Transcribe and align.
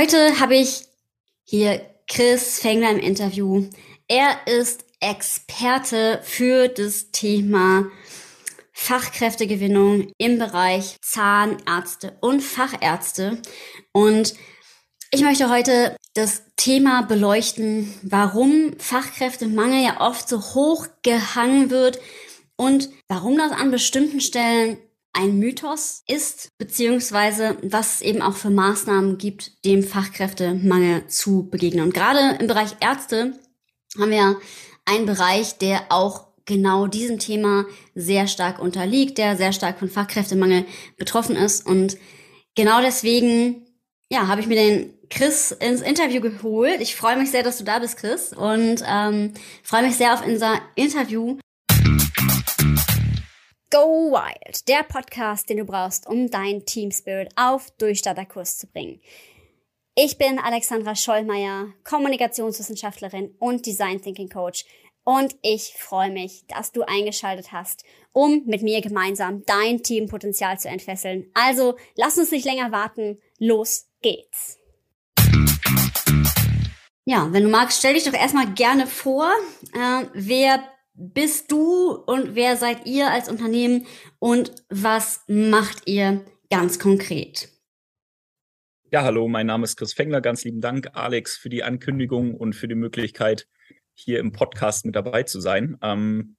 Heute 0.00 0.40
habe 0.40 0.56
ich 0.56 0.86
hier 1.44 1.82
Chris 2.08 2.58
Fengler 2.58 2.90
im 2.92 3.00
Interview. 3.00 3.68
Er 4.08 4.46
ist 4.46 4.86
Experte 4.98 6.20
für 6.22 6.68
das 6.68 7.10
Thema 7.10 7.84
Fachkräftegewinnung 8.72 10.10
im 10.16 10.38
Bereich 10.38 10.96
Zahnärzte 11.02 12.16
und 12.22 12.40
Fachärzte. 12.40 13.42
Und 13.92 14.36
ich 15.10 15.20
möchte 15.20 15.50
heute 15.50 15.94
das 16.14 16.44
Thema 16.56 17.02
beleuchten, 17.02 17.92
warum 18.00 18.72
Fachkräftemangel 18.78 19.84
ja 19.84 20.00
oft 20.00 20.30
so 20.30 20.40
hoch 20.54 20.86
gehangen 21.02 21.68
wird 21.68 22.00
und 22.56 22.88
warum 23.08 23.36
das 23.36 23.52
an 23.52 23.70
bestimmten 23.70 24.22
Stellen 24.22 24.78
ein 25.12 25.38
Mythos 25.38 26.02
ist, 26.06 26.50
beziehungsweise 26.58 27.56
was 27.62 27.96
es 27.96 28.00
eben 28.02 28.22
auch 28.22 28.36
für 28.36 28.50
Maßnahmen 28.50 29.18
gibt, 29.18 29.64
dem 29.64 29.82
Fachkräftemangel 29.82 31.06
zu 31.08 31.48
begegnen. 31.50 31.84
Und 31.84 31.94
gerade 31.94 32.38
im 32.40 32.46
Bereich 32.46 32.76
Ärzte 32.80 33.38
haben 33.98 34.10
wir 34.10 34.36
einen 34.84 35.06
Bereich, 35.06 35.58
der 35.58 35.86
auch 35.90 36.28
genau 36.46 36.86
diesem 36.86 37.18
Thema 37.18 37.64
sehr 37.94 38.26
stark 38.26 38.60
unterliegt, 38.60 39.18
der 39.18 39.36
sehr 39.36 39.52
stark 39.52 39.78
von 39.78 39.88
Fachkräftemangel 39.88 40.64
betroffen 40.96 41.36
ist. 41.36 41.66
Und 41.66 41.96
genau 42.54 42.80
deswegen, 42.80 43.66
ja, 44.10 44.26
habe 44.26 44.40
ich 44.40 44.46
mir 44.46 44.56
den 44.56 44.94
Chris 45.10 45.50
ins 45.50 45.80
Interview 45.80 46.20
geholt. 46.20 46.80
Ich 46.80 46.96
freue 46.96 47.16
mich 47.16 47.30
sehr, 47.30 47.42
dass 47.42 47.58
du 47.58 47.64
da 47.64 47.80
bist, 47.80 47.96
Chris, 47.96 48.32
und 48.32 48.82
ähm, 48.86 49.34
freue 49.62 49.82
mich 49.82 49.96
sehr 49.96 50.14
auf 50.14 50.24
unser 50.24 50.60
Interview. 50.76 51.38
Go 53.72 54.10
Wild, 54.10 54.66
der 54.66 54.82
Podcast, 54.82 55.48
den 55.48 55.58
du 55.58 55.64
brauchst, 55.64 56.08
um 56.08 56.28
dein 56.28 56.66
Team 56.66 56.90
Spirit 56.90 57.28
auf 57.36 57.70
Durchstarterkurs 57.78 58.58
zu 58.58 58.66
bringen. 58.66 59.00
Ich 59.94 60.18
bin 60.18 60.40
Alexandra 60.40 60.96
Schollmeier, 60.96 61.68
Kommunikationswissenschaftlerin 61.84 63.32
und 63.38 63.66
Design 63.66 64.02
Thinking 64.02 64.28
Coach 64.28 64.64
und 65.04 65.36
ich 65.42 65.74
freue 65.78 66.10
mich, 66.10 66.44
dass 66.48 66.72
du 66.72 66.82
eingeschaltet 66.82 67.52
hast, 67.52 67.84
um 68.10 68.42
mit 68.44 68.62
mir 68.62 68.80
gemeinsam 68.80 69.44
dein 69.46 69.84
Teampotenzial 69.84 70.58
zu 70.58 70.68
entfesseln. 70.68 71.30
Also 71.34 71.76
lass 71.94 72.18
uns 72.18 72.32
nicht 72.32 72.44
länger 72.44 72.72
warten, 72.72 73.20
los 73.38 73.86
geht's. 74.02 74.58
Ja, 77.04 77.32
wenn 77.32 77.44
du 77.44 77.50
magst, 77.50 77.78
stell 77.78 77.94
dich 77.94 78.02
doch 78.02 78.14
erstmal 78.14 78.52
gerne 78.52 78.88
vor, 78.88 79.30
äh, 79.74 80.06
wer 80.12 80.60
bist 80.94 81.50
du 81.50 81.92
und 81.92 82.34
wer 82.34 82.56
seid 82.56 82.86
ihr 82.86 83.10
als 83.10 83.28
Unternehmen 83.28 83.86
und 84.18 84.52
was 84.68 85.22
macht 85.28 85.86
ihr 85.86 86.24
ganz 86.50 86.78
konkret? 86.78 87.48
Ja, 88.92 89.02
hallo, 89.04 89.28
mein 89.28 89.46
Name 89.46 89.64
ist 89.64 89.76
Chris 89.76 89.92
Fengler. 89.92 90.20
Ganz 90.20 90.44
lieben 90.44 90.60
Dank, 90.60 90.90
Alex, 90.94 91.36
für 91.36 91.48
die 91.48 91.62
Ankündigung 91.62 92.34
und 92.34 92.54
für 92.54 92.66
die 92.66 92.74
Möglichkeit, 92.74 93.46
hier 93.94 94.18
im 94.18 94.32
Podcast 94.32 94.84
mit 94.84 94.96
dabei 94.96 95.22
zu 95.22 95.40
sein. 95.40 95.78
Ähm, 95.80 96.36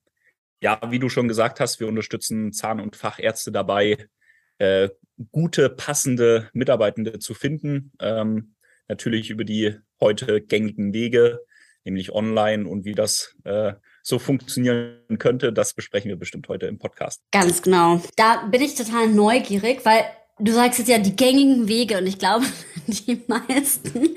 ja, 0.62 0.80
wie 0.90 1.00
du 1.00 1.08
schon 1.08 1.28
gesagt 1.28 1.60
hast, 1.60 1.80
wir 1.80 1.88
unterstützen 1.88 2.52
Zahn- 2.52 2.82
und 2.82 2.96
Fachärzte 2.96 3.52
dabei, 3.52 4.06
äh, 4.58 4.90
gute, 5.32 5.70
passende 5.70 6.50
Mitarbeitende 6.54 7.20
zu 7.20 7.34
finden. 7.34 7.94
Ähm, 8.00 8.56
natürlich 8.88 9.30
über 9.30 9.44
die 9.44 9.78
heute 10.02 10.42
gängigen 10.42 10.94
Wege, 10.94 11.40
nämlich 11.86 12.12
online 12.12 12.68
und 12.68 12.84
wie 12.84 12.96
das 12.96 13.36
äh, 13.46 13.74
so 14.04 14.20
funktionieren 14.20 15.18
könnte, 15.20 15.54
das 15.54 15.74
besprechen 15.74 16.10
wir 16.10 16.18
bestimmt 16.18 16.48
heute 16.48 16.68
im 16.68 16.80
Podcast. 16.80 17.22
Ganz 17.32 17.62
genau. 17.62 18.02
Da 18.16 18.46
bin 18.48 18.62
ich 18.62 18.76
total 18.76 19.08
neugierig, 19.10 19.82
weil 19.84 20.04
du 20.40 20.52
sagst 20.52 20.80
jetzt 20.80 20.88
ja 20.88 20.98
die 20.98 21.16
gängigen 21.16 21.68
Wege 21.68 21.98
und 21.98 22.08
ich 22.08 22.20
glaube, 22.20 22.46
die 22.88 23.22
meisten, 23.28 24.16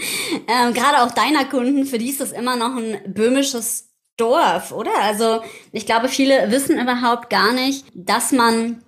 ähm, 0.49 0.75
gerade 0.75 1.03
auch 1.03 1.13
deiner 1.13 1.45
Kunden, 1.45 1.87
für 1.87 1.99
die 1.99 2.11
ist 2.11 2.21
das 2.21 2.33
immer 2.33 2.57
noch 2.57 2.77
ein 2.77 3.13
böhmisches 3.13 3.91
Dorf, 4.17 4.73
oder? 4.73 4.93
Also 5.03 5.43
ich 5.73 5.87
glaube, 5.87 6.09
viele 6.09 6.51
wissen 6.51 6.81
überhaupt 6.81 7.31
gar 7.31 7.53
nicht, 7.53 7.85
dass 7.95 8.33
man 8.33 8.83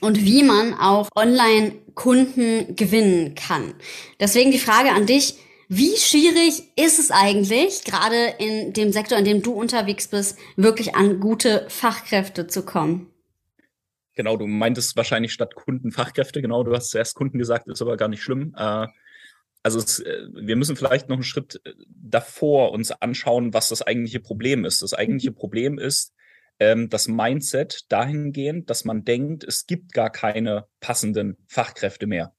und 0.00 0.24
wie 0.24 0.44
man 0.44 0.74
auch 0.74 1.08
online 1.16 1.74
Kunden 1.94 2.76
gewinnen 2.76 3.34
kann. 3.34 3.74
Deswegen 4.20 4.52
die 4.52 4.60
Frage 4.60 4.92
an 4.92 5.06
dich, 5.06 5.34
wie 5.68 5.96
schwierig 5.96 6.62
ist 6.76 6.98
es 6.98 7.10
eigentlich, 7.10 7.84
gerade 7.84 8.34
in 8.38 8.72
dem 8.72 8.90
Sektor, 8.92 9.18
in 9.18 9.24
dem 9.24 9.42
du 9.42 9.52
unterwegs 9.52 10.08
bist, 10.08 10.38
wirklich 10.56 10.94
an 10.94 11.20
gute 11.20 11.66
Fachkräfte 11.68 12.46
zu 12.46 12.64
kommen? 12.64 13.10
Genau, 14.14 14.36
du 14.36 14.46
meintest 14.46 14.96
wahrscheinlich 14.96 15.32
statt 15.32 15.54
Kunden 15.54 15.92
Fachkräfte. 15.92 16.42
Genau, 16.42 16.64
du 16.64 16.74
hast 16.74 16.90
zuerst 16.90 17.14
Kunden 17.14 17.38
gesagt, 17.38 17.68
ist 17.68 17.82
aber 17.82 17.96
gar 17.96 18.08
nicht 18.08 18.22
schlimm. 18.22 18.54
Äh, 18.56 18.86
also 19.62 19.78
es, 19.78 20.00
äh, 20.00 20.26
wir 20.32 20.56
müssen 20.56 20.74
vielleicht 20.74 21.08
noch 21.08 21.16
einen 21.16 21.22
Schritt 21.22 21.60
äh, 21.64 21.74
davor 21.88 22.72
uns 22.72 22.90
anschauen, 22.90 23.52
was 23.52 23.68
das 23.68 23.82
eigentliche 23.82 24.20
Problem 24.20 24.64
ist. 24.64 24.82
Das 24.82 24.94
eigentliche 24.94 25.30
mhm. 25.30 25.36
Problem 25.36 25.78
ist 25.78 26.14
ähm, 26.58 26.88
das 26.88 27.08
Mindset 27.08 27.84
dahingehend, 27.90 28.70
dass 28.70 28.84
man 28.84 29.04
denkt, 29.04 29.44
es 29.44 29.66
gibt 29.66 29.92
gar 29.92 30.10
keine 30.10 30.66
passenden 30.80 31.36
Fachkräfte 31.46 32.06
mehr 32.06 32.34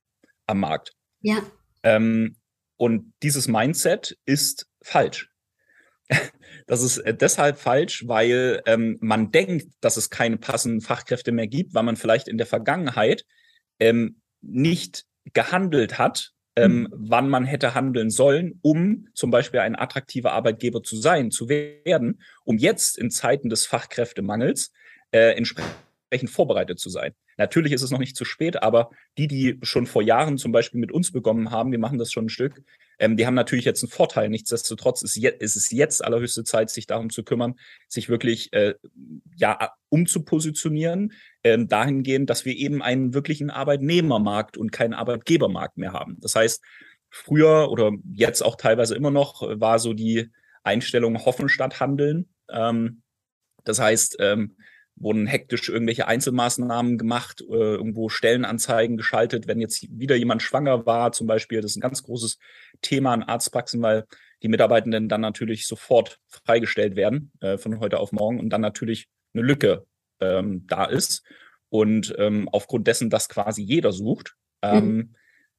am 0.48 0.60
Markt. 0.60 0.96
Ja. 1.22 1.44
Ähm, 1.84 2.36
und 2.80 3.14
dieses 3.22 3.48
Mindset 3.48 4.18
ist 4.26 4.68
falsch. 4.82 5.30
Das 6.66 6.84
ist 6.84 7.00
äh, 7.00 7.16
deshalb 7.16 7.58
falsch, 7.58 8.08
weil 8.08 8.62
ähm, 8.68 8.98
man 9.02 9.32
denkt, 9.32 9.74
dass 9.82 9.98
es 9.98 10.12
keine 10.12 10.38
passenden 10.38 10.82
Fachkräfte 10.82 11.32
mehr 11.32 11.48
gibt, 11.48 11.74
weil 11.74 11.82
man 11.82 11.96
vielleicht 11.96 12.28
in 12.28 12.38
der 12.38 12.46
Vergangenheit 12.46 13.26
ähm, 13.80 14.22
nicht 14.42 15.06
gehandelt 15.34 15.98
hat, 15.98 16.32
ähm, 16.56 16.82
mhm. 16.82 16.88
wann 16.92 17.28
man 17.28 17.46
hätte 17.46 17.74
handeln 17.74 18.12
sollen, 18.12 18.60
um 18.62 19.08
zum 19.16 19.32
Beispiel 19.32 19.62
ein 19.62 19.76
attraktiver 19.76 20.32
Arbeitgeber 20.34 20.84
zu 20.84 20.96
sein, 20.98 21.32
zu 21.32 21.50
werden, 21.50 22.22
um 22.44 22.58
jetzt 22.58 23.00
in 23.00 23.10
Zeiten 23.10 23.50
des 23.50 23.66
Fachkräftemangels 23.66 24.72
äh, 25.12 25.36
entsprechend 25.36 25.74
entsprechend 26.10 26.30
vorbereitet 26.30 26.80
zu 26.80 26.90
sein. 26.90 27.14
Natürlich 27.38 27.72
ist 27.72 27.82
es 27.82 27.92
noch 27.92 28.00
nicht 28.00 28.16
zu 28.16 28.26
spät, 28.26 28.62
aber 28.64 28.90
die, 29.18 29.28
die 29.28 29.60
schon 29.62 29.86
vor 29.86 30.02
Jahren 30.02 30.38
zum 30.38 30.52
Beispiel 30.52 30.80
mit 30.80 30.92
uns 30.92 31.12
begonnen 31.12 31.52
haben, 31.52 31.72
wir 31.72 31.80
machen 31.80 32.00
das 32.00 32.12
schon 32.12 32.26
ein 32.26 32.30
Stück, 32.30 32.62
ähm, 32.98 33.16
die 33.16 33.26
haben 33.26 33.36
natürlich 33.36 33.66
jetzt 33.66 33.84
einen 33.84 33.92
Vorteil. 33.92 34.30
Nichtsdestotrotz 34.30 35.04
ist, 35.04 35.16
je, 35.16 35.32
ist 35.40 35.56
es 35.56 35.70
jetzt 35.72 36.04
allerhöchste 36.04 36.44
Zeit, 36.44 36.70
sich 36.70 36.88
darum 36.88 37.10
zu 37.10 37.24
kümmern, 37.24 37.56
sich 37.88 38.10
wirklich 38.10 38.52
äh, 38.54 38.74
ja 39.36 39.72
umzupositionieren, 39.90 41.14
äh, 41.44 41.58
dahingehend, 41.64 42.30
dass 42.30 42.46
wir 42.46 42.56
eben 42.56 42.82
einen 42.82 43.14
wirklichen 43.14 43.50
Arbeitnehmermarkt 43.50 44.58
und 44.58 44.72
keinen 44.72 44.94
Arbeitgebermarkt 44.94 45.78
mehr 45.78 45.94
haben. 45.94 46.18
Das 46.20 46.36
heißt, 46.36 46.64
früher 47.10 47.72
oder 47.72 47.92
jetzt 48.14 48.42
auch 48.42 48.56
teilweise 48.56 48.96
immer 48.96 49.12
noch 49.12 49.42
war 49.42 49.80
so 49.80 49.94
die 49.94 50.30
Einstellung 50.64 51.26
hoffen 51.26 51.50
statt 51.50 51.80
handeln. 51.80 52.30
Ähm, 52.50 53.02
das 53.64 53.80
heißt, 53.80 54.18
ähm, 54.20 54.56
wurden 55.00 55.28
hektisch 55.28 55.70
irgendwelche 55.70 56.08
Einzelmaßnahmen 56.08 56.98
gemacht, 56.98 57.42
äh, 57.42 57.54
irgendwo 57.54 58.10
Stellenanzeigen 58.10 58.98
geschaltet, 58.98 59.48
wenn 59.48 59.62
jetzt 59.62 59.88
wieder 59.90 60.16
jemand 60.16 60.42
schwanger 60.42 60.86
war, 60.86 61.12
zum 61.12 61.28
Beispiel. 61.28 61.62
Das 61.62 61.72
ist 61.72 61.78
ein 61.78 61.82
ganz 61.82 62.04
großes 62.04 62.38
Thema 62.82 63.14
an 63.14 63.24
Arztpraxen, 63.24 63.82
weil 63.82 64.06
die 64.44 64.48
Mitarbeitenden 64.48 65.10
dann 65.10 65.22
natürlich 65.22 65.68
sofort 65.68 66.20
freigestellt 66.28 66.96
werden 66.96 67.32
äh, 67.42 67.58
von 67.58 67.80
heute 67.80 68.00
auf 68.00 68.12
morgen 68.12 68.40
und 68.40 68.50
dann 68.50 68.62
natürlich 68.62 69.08
eine 69.34 69.44
Lücke 69.44 69.86
ähm, 70.20 70.66
da 70.68 70.86
ist. 70.86 71.24
Und 71.70 72.16
ähm, 72.18 72.50
aufgrund 72.50 72.88
dessen, 72.88 73.10
dass 73.10 73.30
quasi 73.30 73.62
jeder 73.62 73.92
sucht, 73.92 74.36
ähm, 74.62 74.86
mhm. 74.86 75.16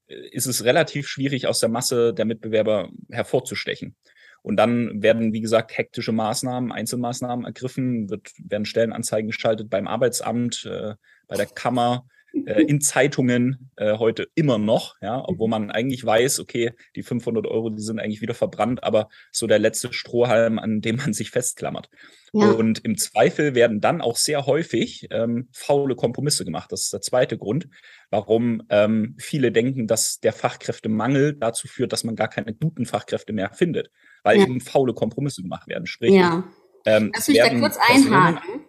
ist 0.07 0.47
es 0.47 0.65
relativ 0.65 1.07
schwierig, 1.07 1.47
aus 1.47 1.61
der 1.61 1.69
Masse 1.69 2.13
der 2.13 2.25
Mitbewerber 2.25 2.91
hervorzustechen. 3.11 3.97
Und 4.43 4.57
dann 4.57 5.03
werden, 5.03 5.33
wie 5.33 5.41
gesagt, 5.41 5.77
hektische 5.77 6.13
Maßnahmen, 6.13 6.73
Einzelmaßnahmen 6.73 7.45
ergriffen, 7.45 8.09
wird, 8.11 8.31
werden 8.39 8.65
Stellenanzeigen 8.65 9.31
geschaltet 9.31 9.71
beim 9.71 9.87
Arbeitsamt, 9.87 10.65
äh, 10.67 10.95
bei 11.29 11.37
der 11.37 11.47
Kammer, 11.47 12.07
äh, 12.47 12.63
in 12.63 12.81
Zeitungen 12.81 13.71
äh, 13.77 13.99
heute 13.99 14.29
immer 14.35 14.59
noch, 14.59 14.97
ja, 15.01 15.23
obwohl 15.25 15.49
man 15.49 15.71
eigentlich 15.71 16.05
weiß, 16.05 16.41
okay, 16.41 16.73
die 16.95 17.03
500 17.03 17.47
Euro, 17.47 17.71
die 17.71 17.83
sind 17.83 17.99
eigentlich 17.99 18.21
wieder 18.21 18.35
verbrannt, 18.35 18.85
aber 18.85 19.09
so 19.33 19.47
der 19.47 19.59
letzte 19.59 19.93
Strohhalm, 19.93 20.59
an 20.59 20.81
dem 20.81 20.97
man 20.97 21.13
sich 21.13 21.31
festklammert. 21.31 21.91
Ja. 22.33 22.51
Und 22.53 22.85
im 22.85 22.97
Zweifel 22.97 23.55
werden 23.55 23.81
dann 23.81 24.01
auch 24.01 24.17
sehr 24.17 24.47
häufig 24.47 25.09
ähm, 25.11 25.49
faule 25.53 25.97
Kompromisse 25.97 26.45
gemacht. 26.45 26.71
Das 26.71 26.83
ist 26.83 26.93
der 26.93 27.01
zweite 27.01 27.37
Grund, 27.37 27.69
warum 28.11 28.63
ähm, 28.71 29.17
viele 29.19 29.51
denken, 29.51 29.89
dass 29.89 30.21
der 30.21 30.33
Fachkräftemangel 30.33 31.35
dazu 31.35 31.67
führt, 31.67 31.93
dass 31.93 32.05
man 32.05 32.15
gar 32.15 32.29
keine 32.29 32.55
guten 32.55 32.87
Fachkräfte 32.87 33.33
mehr 33.33 33.51
findet, 33.53 33.91
weil 34.23 34.39
ja. 34.39 34.45
eben 34.45 34.61
faule 34.61 34.95
Kompromisse 34.95 35.43
gemacht 35.43 35.69
werden. 35.69 35.87
Sprich, 35.87 36.13
ja. 36.13 36.45
ähm, 36.85 37.11
Lass 37.15 37.29
mich 37.29 37.39
da 37.39 37.49
kurz 37.59 37.77
einhaken. 37.77 38.67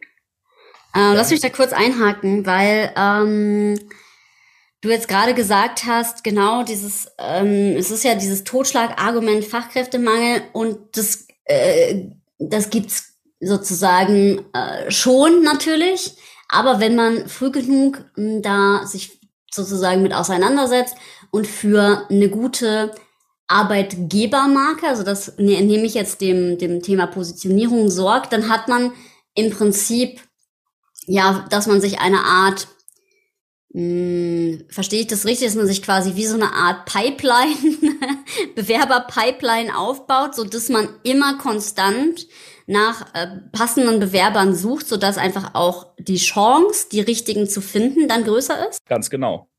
Äh, 0.94 1.14
lass 1.14 1.32
mich 1.32 1.40
da 1.40 1.50
kurz 1.50 1.72
einhaken, 1.72 2.46
weil 2.46 2.92
ähm, 2.98 3.80
du 4.82 4.90
jetzt 4.90 5.08
gerade 5.08 5.34
gesagt 5.34 5.86
hast, 5.86 6.24
genau 6.24 6.64
dieses, 6.64 7.08
ähm, 7.18 7.76
es 7.78 7.92
ist 7.92 8.04
ja 8.04 8.16
dieses 8.16 8.44
Totschlagargument 8.44 9.46
Fachkräftemangel 9.46 10.42
und 10.54 10.98
das, 10.98 11.28
äh, 11.46 12.10
das 12.40 12.70
gibt's 12.70 13.14
sozusagen 13.40 14.46
äh, 14.54 14.92
schon 14.92 15.44
natürlich, 15.44 16.18
aber 16.50 16.80
wenn 16.80 16.96
man 16.96 17.28
früh 17.28 17.52
genug 17.52 18.04
mh, 18.16 18.34
hm, 18.34 18.42
da 18.42 18.86
sich 18.86 19.20
sozusagen 19.54 20.02
mit 20.02 20.14
auseinandersetzt 20.14 20.96
und 21.32 21.48
für 21.48 22.08
eine 22.10 22.30
gute 22.30 22.94
Arbeitgebermarke, 23.52 24.88
also 24.88 25.04
das 25.04 25.38
ne, 25.38 25.62
nehme 25.62 25.86
ich 25.86 25.94
jetzt 25.94 26.22
dem, 26.22 26.58
dem 26.58 26.82
Thema 26.82 27.08
Positionierung 27.08 27.90
sorgt, 27.90 28.34
dann 28.34 28.50
hat 28.50 28.68
man 28.68 28.94
im 29.36 29.52
Prinzip, 29.52 30.22
ja, 31.06 31.46
dass 31.50 31.68
man 31.68 31.82
sich 31.82 32.00
eine 32.00 32.24
Art, 32.24 32.68
mh, 33.74 33.82
hm, 33.82 34.66
verstehe 34.70 35.02
ich 35.02 35.08
das 35.08 35.26
richtig, 35.26 35.48
dass 35.48 35.56
man 35.56 35.68
sich 35.68 35.84
quasi 35.84 36.16
wie 36.16 36.26
so 36.26 36.36
eine 36.36 36.54
Art 36.54 36.86
Pipeline, 36.86 37.56
Bewerber-Pipeline 38.56 39.78
aufbaut, 39.78 40.36
so 40.36 40.44
dass 40.46 40.70
man 40.70 40.88
immer 41.04 41.38
konstant 41.38 42.28
nach 42.68 43.14
äh, 43.14 43.28
passenden 43.52 44.00
Bewerbern 44.00 44.56
sucht, 44.56 44.88
sodass 44.88 45.18
einfach 45.18 45.56
auch 45.56 45.94
die 46.00 46.18
Chance, 46.18 46.88
die 46.92 47.02
richtigen 47.02 47.48
zu 47.48 47.62
finden, 47.62 48.08
dann 48.08 48.24
größer 48.24 48.70
ist? 48.70 48.86
Ganz 48.86 49.10
genau. 49.10 49.50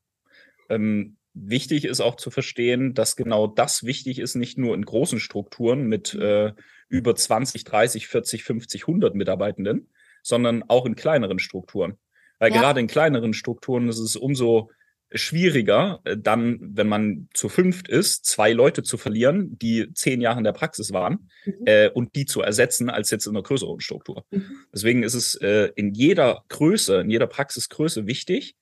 Ähm, 0.69 1.17
wichtig 1.33 1.85
ist 1.85 2.01
auch 2.01 2.15
zu 2.15 2.31
verstehen, 2.31 2.93
dass 2.93 3.15
genau 3.15 3.47
das 3.47 3.83
wichtig 3.83 4.19
ist, 4.19 4.35
nicht 4.35 4.57
nur 4.57 4.75
in 4.75 4.85
großen 4.85 5.19
Strukturen 5.19 5.87
mit 5.87 6.13
äh, 6.13 6.53
über 6.89 7.15
20, 7.15 7.63
30, 7.63 8.07
40, 8.07 8.43
50, 8.43 8.83
100 8.83 9.15
Mitarbeitenden, 9.15 9.89
sondern 10.21 10.63
auch 10.67 10.85
in 10.85 10.95
kleineren 10.95 11.39
Strukturen. 11.39 11.97
Weil 12.39 12.53
ja. 12.53 12.59
gerade 12.59 12.79
in 12.79 12.87
kleineren 12.87 13.33
Strukturen 13.33 13.89
ist 13.89 13.99
es 13.99 14.15
umso 14.15 14.69
schwieriger, 15.11 16.01
äh, 16.05 16.17
dann, 16.17 16.59
wenn 16.61 16.87
man 16.87 17.29
zu 17.33 17.49
fünft 17.49 17.87
ist, 17.87 18.25
zwei 18.25 18.51
Leute 18.51 18.83
zu 18.83 18.97
verlieren, 18.97 19.57
die 19.59 19.91
zehn 19.93 20.21
Jahre 20.21 20.39
in 20.39 20.43
der 20.43 20.53
Praxis 20.53 20.91
waren, 20.91 21.29
mhm. 21.45 21.53
äh, 21.65 21.89
und 21.89 22.15
die 22.15 22.25
zu 22.25 22.41
ersetzen, 22.41 22.89
als 22.89 23.11
jetzt 23.11 23.27
in 23.27 23.35
einer 23.35 23.43
größeren 23.43 23.79
Struktur. 23.79 24.25
Mhm. 24.31 24.57
Deswegen 24.73 25.03
ist 25.03 25.13
es 25.13 25.35
äh, 25.35 25.71
in 25.75 25.93
jeder 25.93 26.43
Größe, 26.49 27.01
in 27.01 27.09
jeder 27.09 27.27
Praxisgröße 27.27 28.07
wichtig, 28.07 28.55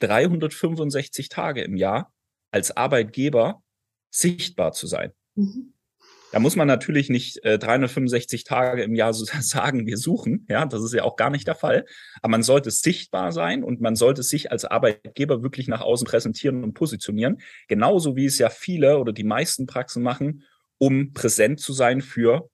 365 0.00 1.28
Tage 1.28 1.62
im 1.62 1.76
Jahr 1.76 2.12
als 2.56 2.74
Arbeitgeber 2.74 3.62
sichtbar 4.10 4.72
zu 4.72 4.86
sein. 4.86 5.12
Mhm. 5.34 5.74
Da 6.32 6.40
muss 6.40 6.56
man 6.56 6.66
natürlich 6.66 7.10
nicht 7.10 7.44
äh, 7.44 7.58
365 7.58 8.44
Tage 8.44 8.82
im 8.82 8.94
Jahr 8.94 9.12
so 9.12 9.26
sagen, 9.40 9.86
wir 9.86 9.98
suchen. 9.98 10.46
Ja, 10.48 10.64
das 10.64 10.82
ist 10.82 10.94
ja 10.94 11.02
auch 11.04 11.16
gar 11.16 11.28
nicht 11.28 11.46
der 11.46 11.54
Fall. 11.54 11.84
Aber 12.22 12.30
man 12.30 12.42
sollte 12.42 12.70
sichtbar 12.70 13.30
sein 13.30 13.62
und 13.62 13.82
man 13.82 13.94
sollte 13.94 14.22
sich 14.22 14.50
als 14.50 14.64
Arbeitgeber 14.64 15.42
wirklich 15.42 15.68
nach 15.68 15.82
außen 15.82 16.06
präsentieren 16.06 16.64
und 16.64 16.72
positionieren. 16.72 17.42
Genauso 17.68 18.16
wie 18.16 18.24
es 18.24 18.38
ja 18.38 18.48
viele 18.48 18.98
oder 18.98 19.12
die 19.12 19.24
meisten 19.24 19.66
Praxen 19.66 20.02
machen, 20.02 20.44
um 20.78 21.12
präsent 21.12 21.60
zu 21.60 21.74
sein 21.74 22.00
für 22.00 22.48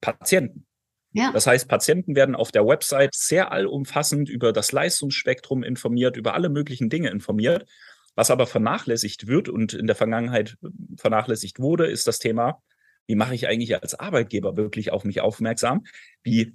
Patienten. 0.00 0.64
Ja. 1.12 1.32
Das 1.32 1.48
heißt, 1.48 1.66
Patienten 1.66 2.14
werden 2.14 2.36
auf 2.36 2.52
der 2.52 2.64
Website 2.64 3.16
sehr 3.16 3.50
allumfassend 3.50 4.28
über 4.28 4.52
das 4.52 4.70
Leistungsspektrum 4.70 5.64
informiert, 5.64 6.16
über 6.16 6.34
alle 6.34 6.48
möglichen 6.48 6.88
Dinge 6.88 7.10
informiert. 7.10 7.68
Was 8.20 8.30
aber 8.30 8.46
vernachlässigt 8.46 9.28
wird 9.28 9.48
und 9.48 9.72
in 9.72 9.86
der 9.86 9.96
Vergangenheit 9.96 10.58
vernachlässigt 10.98 11.58
wurde, 11.58 11.86
ist 11.86 12.06
das 12.06 12.18
Thema, 12.18 12.62
wie 13.06 13.14
mache 13.14 13.34
ich 13.34 13.48
eigentlich 13.48 13.82
als 13.82 13.94
Arbeitgeber 13.94 14.58
wirklich 14.58 14.92
auf 14.92 15.04
mich 15.04 15.22
aufmerksam? 15.22 15.86
Wie 16.22 16.54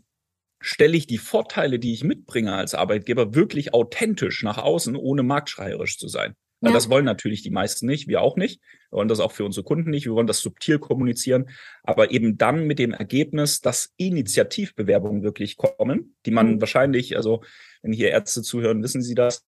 stelle 0.60 0.96
ich 0.96 1.08
die 1.08 1.18
Vorteile, 1.18 1.80
die 1.80 1.92
ich 1.94 2.04
mitbringe 2.04 2.54
als 2.54 2.76
Arbeitgeber, 2.76 3.34
wirklich 3.34 3.74
authentisch 3.74 4.44
nach 4.44 4.60
außen, 4.60 4.96
ohne 4.96 5.24
marktschreierisch 5.24 5.98
zu 5.98 6.08
sein? 6.08 6.36
Ja. 6.62 6.72
Das 6.72 6.88
wollen 6.88 7.04
natürlich 7.04 7.42
die 7.42 7.50
meisten 7.50 7.88
nicht, 7.88 8.08
wir 8.08 8.22
auch 8.22 8.38
nicht. 8.38 8.62
Wir 8.92 8.98
wollen 8.98 9.08
das 9.08 9.20
auch 9.20 9.32
für 9.32 9.44
unsere 9.44 9.64
Kunden 9.64 9.90
nicht. 9.90 10.06
Wir 10.06 10.14
wollen 10.14 10.28
das 10.28 10.42
subtil 10.42 10.78
kommunizieren, 10.78 11.50
aber 11.82 12.12
eben 12.12 12.38
dann 12.38 12.68
mit 12.68 12.78
dem 12.78 12.92
Ergebnis, 12.92 13.62
dass 13.62 13.92
Initiativbewerbungen 13.98 15.24
wirklich 15.24 15.58
kommen, 15.58 16.16
die 16.28 16.32
man 16.32 16.58
mhm. 16.58 16.62
wahrscheinlich, 16.62 17.18
also 17.18 17.42
wenn 17.82 17.92
hier 17.92 18.12
Ärzte 18.12 18.44
zuhören, 18.44 18.84
wissen 18.84 19.02
Sie 19.02 19.16
das, 19.16 19.44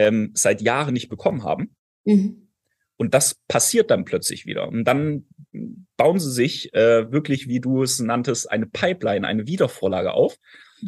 ähm, 0.00 0.30
seit 0.34 0.62
Jahren 0.62 0.94
nicht 0.94 1.10
bekommen 1.10 1.44
haben. 1.44 1.76
Mhm. 2.04 2.48
Und 2.96 3.14
das 3.14 3.36
passiert 3.48 3.90
dann 3.90 4.04
plötzlich 4.04 4.46
wieder. 4.46 4.66
Und 4.66 4.84
dann 4.84 5.26
bauen 5.96 6.18
sie 6.18 6.32
sich 6.32 6.72
äh, 6.74 7.12
wirklich, 7.12 7.48
wie 7.48 7.60
du 7.60 7.82
es 7.82 8.00
nanntest, 8.00 8.50
eine 8.50 8.66
Pipeline, 8.66 9.26
eine 9.26 9.46
Wiedervorlage 9.46 10.12
auf, 10.12 10.36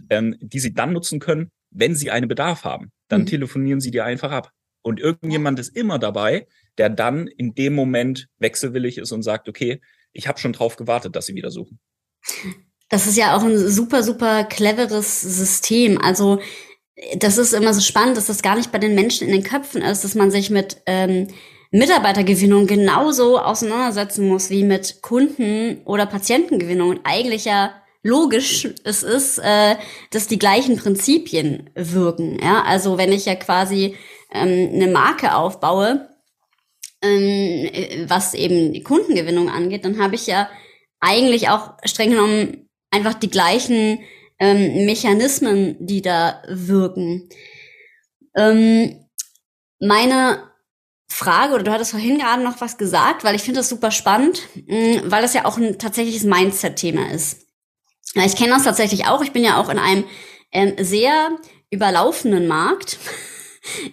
ähm, 0.08 0.36
die 0.40 0.60
sie 0.60 0.72
dann 0.72 0.94
nutzen 0.94 1.20
können, 1.20 1.50
wenn 1.70 1.94
sie 1.94 2.10
einen 2.10 2.28
Bedarf 2.28 2.64
haben. 2.64 2.90
Dann 3.08 3.22
mhm. 3.22 3.26
telefonieren 3.26 3.80
sie 3.80 3.90
dir 3.90 4.04
einfach 4.04 4.30
ab. 4.30 4.50
Und 4.82 4.98
irgendjemand 4.98 5.58
ist 5.58 5.76
immer 5.76 5.98
dabei, 5.98 6.46
der 6.78 6.88
dann 6.88 7.26
in 7.26 7.54
dem 7.54 7.74
Moment 7.74 8.28
wechselwillig 8.38 8.98
ist 8.98 9.12
und 9.12 9.22
sagt, 9.22 9.48
okay, 9.48 9.80
ich 10.12 10.26
habe 10.26 10.38
schon 10.38 10.54
drauf 10.54 10.76
gewartet, 10.76 11.14
dass 11.16 11.26
sie 11.26 11.34
wieder 11.34 11.50
suchen. 11.50 11.78
Das 12.88 13.06
ist 13.06 13.16
ja 13.16 13.36
auch 13.36 13.42
ein 13.42 13.56
super, 13.56 14.02
super 14.02 14.44
cleveres 14.44 15.20
System. 15.20 15.98
Also 15.98 16.40
das 17.16 17.38
ist 17.38 17.52
immer 17.52 17.72
so 17.74 17.80
spannend, 17.80 18.16
dass 18.16 18.26
das 18.26 18.42
gar 18.42 18.56
nicht 18.56 18.72
bei 18.72 18.78
den 18.78 18.94
Menschen 18.94 19.26
in 19.26 19.32
den 19.32 19.42
Köpfen 19.42 19.82
ist, 19.82 20.04
dass 20.04 20.14
man 20.14 20.30
sich 20.30 20.50
mit 20.50 20.78
ähm, 20.86 21.28
Mitarbeitergewinnung 21.70 22.66
genauso 22.66 23.38
auseinandersetzen 23.38 24.28
muss 24.28 24.50
wie 24.50 24.62
mit 24.62 25.00
Kunden- 25.00 25.82
oder 25.84 26.04
Patientengewinnung. 26.04 27.00
Eigentlich 27.04 27.46
ja 27.46 27.72
logisch 28.02 28.68
es 28.84 29.02
ist, 29.02 29.38
äh, 29.38 29.76
dass 30.10 30.26
die 30.26 30.38
gleichen 30.38 30.76
Prinzipien 30.76 31.70
wirken. 31.74 32.38
Ja, 32.42 32.62
also 32.62 32.98
wenn 32.98 33.12
ich 33.12 33.24
ja 33.24 33.36
quasi 33.36 33.96
ähm, 34.32 34.70
eine 34.74 34.88
Marke 34.88 35.34
aufbaue, 35.34 36.08
ähm, 37.00 38.06
was 38.08 38.34
eben 38.34 38.72
die 38.72 38.82
Kundengewinnung 38.82 39.48
angeht, 39.48 39.84
dann 39.84 40.02
habe 40.02 40.14
ich 40.14 40.26
ja 40.26 40.50
eigentlich 41.00 41.48
auch 41.48 41.72
streng 41.84 42.10
genommen 42.10 42.68
einfach 42.90 43.14
die 43.14 43.30
gleichen 43.30 44.00
ähm, 44.38 44.86
Mechanismen, 44.86 45.76
die 45.80 46.02
da 46.02 46.42
wirken. 46.48 47.28
Ähm, 48.36 49.06
meine 49.78 50.42
Frage, 51.08 51.54
oder 51.54 51.64
du 51.64 51.72
hattest 51.72 51.90
vorhin 51.90 52.18
gerade 52.18 52.42
noch 52.42 52.60
was 52.60 52.78
gesagt, 52.78 53.24
weil 53.24 53.34
ich 53.34 53.42
finde 53.42 53.60
das 53.60 53.68
super 53.68 53.90
spannend, 53.90 54.42
mh, 54.66 55.02
weil 55.04 55.22
das 55.22 55.34
ja 55.34 55.44
auch 55.44 55.58
ein 55.58 55.78
tatsächliches 55.78 56.24
Mindset-Thema 56.24 57.10
ist. 57.10 57.46
Ich 58.14 58.36
kenne 58.36 58.50
das 58.50 58.64
tatsächlich 58.64 59.06
auch. 59.06 59.22
Ich 59.22 59.32
bin 59.32 59.44
ja 59.44 59.60
auch 59.60 59.68
in 59.68 59.78
einem 59.78 60.04
ähm, 60.52 60.74
sehr 60.78 61.30
überlaufenden 61.70 62.46
Markt. 62.46 62.98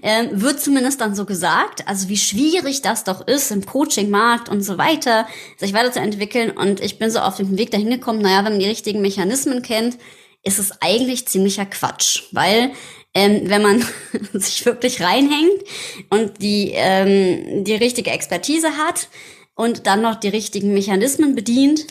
ähm, 0.02 0.42
wird 0.42 0.60
zumindest 0.60 1.00
dann 1.02 1.16
so 1.16 1.26
gesagt, 1.26 1.88
also 1.88 2.10
wie 2.10 2.18
schwierig 2.18 2.82
das 2.82 3.04
doch 3.04 3.26
ist 3.28 3.52
im 3.52 3.66
Coaching-Markt 3.66 4.50
und 4.50 4.62
so 4.62 4.78
weiter, 4.78 5.28
sich 5.58 5.74
weiterzuentwickeln. 5.74 6.52
Und 6.52 6.82
ich 6.82 7.00
bin 7.00 7.12
so 7.12 7.20
auf 7.20 7.38
dem 7.38 7.58
Weg 7.58 7.72
dahin 7.72 7.90
gekommen, 7.90 8.22
naja, 8.22 8.38
wenn 8.38 8.54
man 8.54 8.60
die 8.60 8.68
richtigen 8.68 9.02
Mechanismen 9.02 9.62
kennt, 9.62 9.98
ist 10.44 10.60
es 10.60 10.82
eigentlich 10.82 11.28
ziemlicher 11.28 11.66
Quatsch, 11.66 12.24
weil 12.32 12.72
ähm, 13.14 13.50
wenn 13.50 13.62
man 13.62 13.86
sich 14.34 14.66
wirklich 14.66 15.02
reinhängt 15.02 15.64
und 16.10 16.42
die, 16.42 16.72
ähm, 16.74 17.64
die 17.64 17.76
richtige 17.76 18.12
Expertise 18.12 18.78
hat 18.78 19.10
und 19.56 19.88
dann 19.88 20.02
noch 20.02 20.16
die 20.16 20.30
richtigen 20.30 20.74
Mechanismen 20.74 21.36
bedient, 21.36 21.88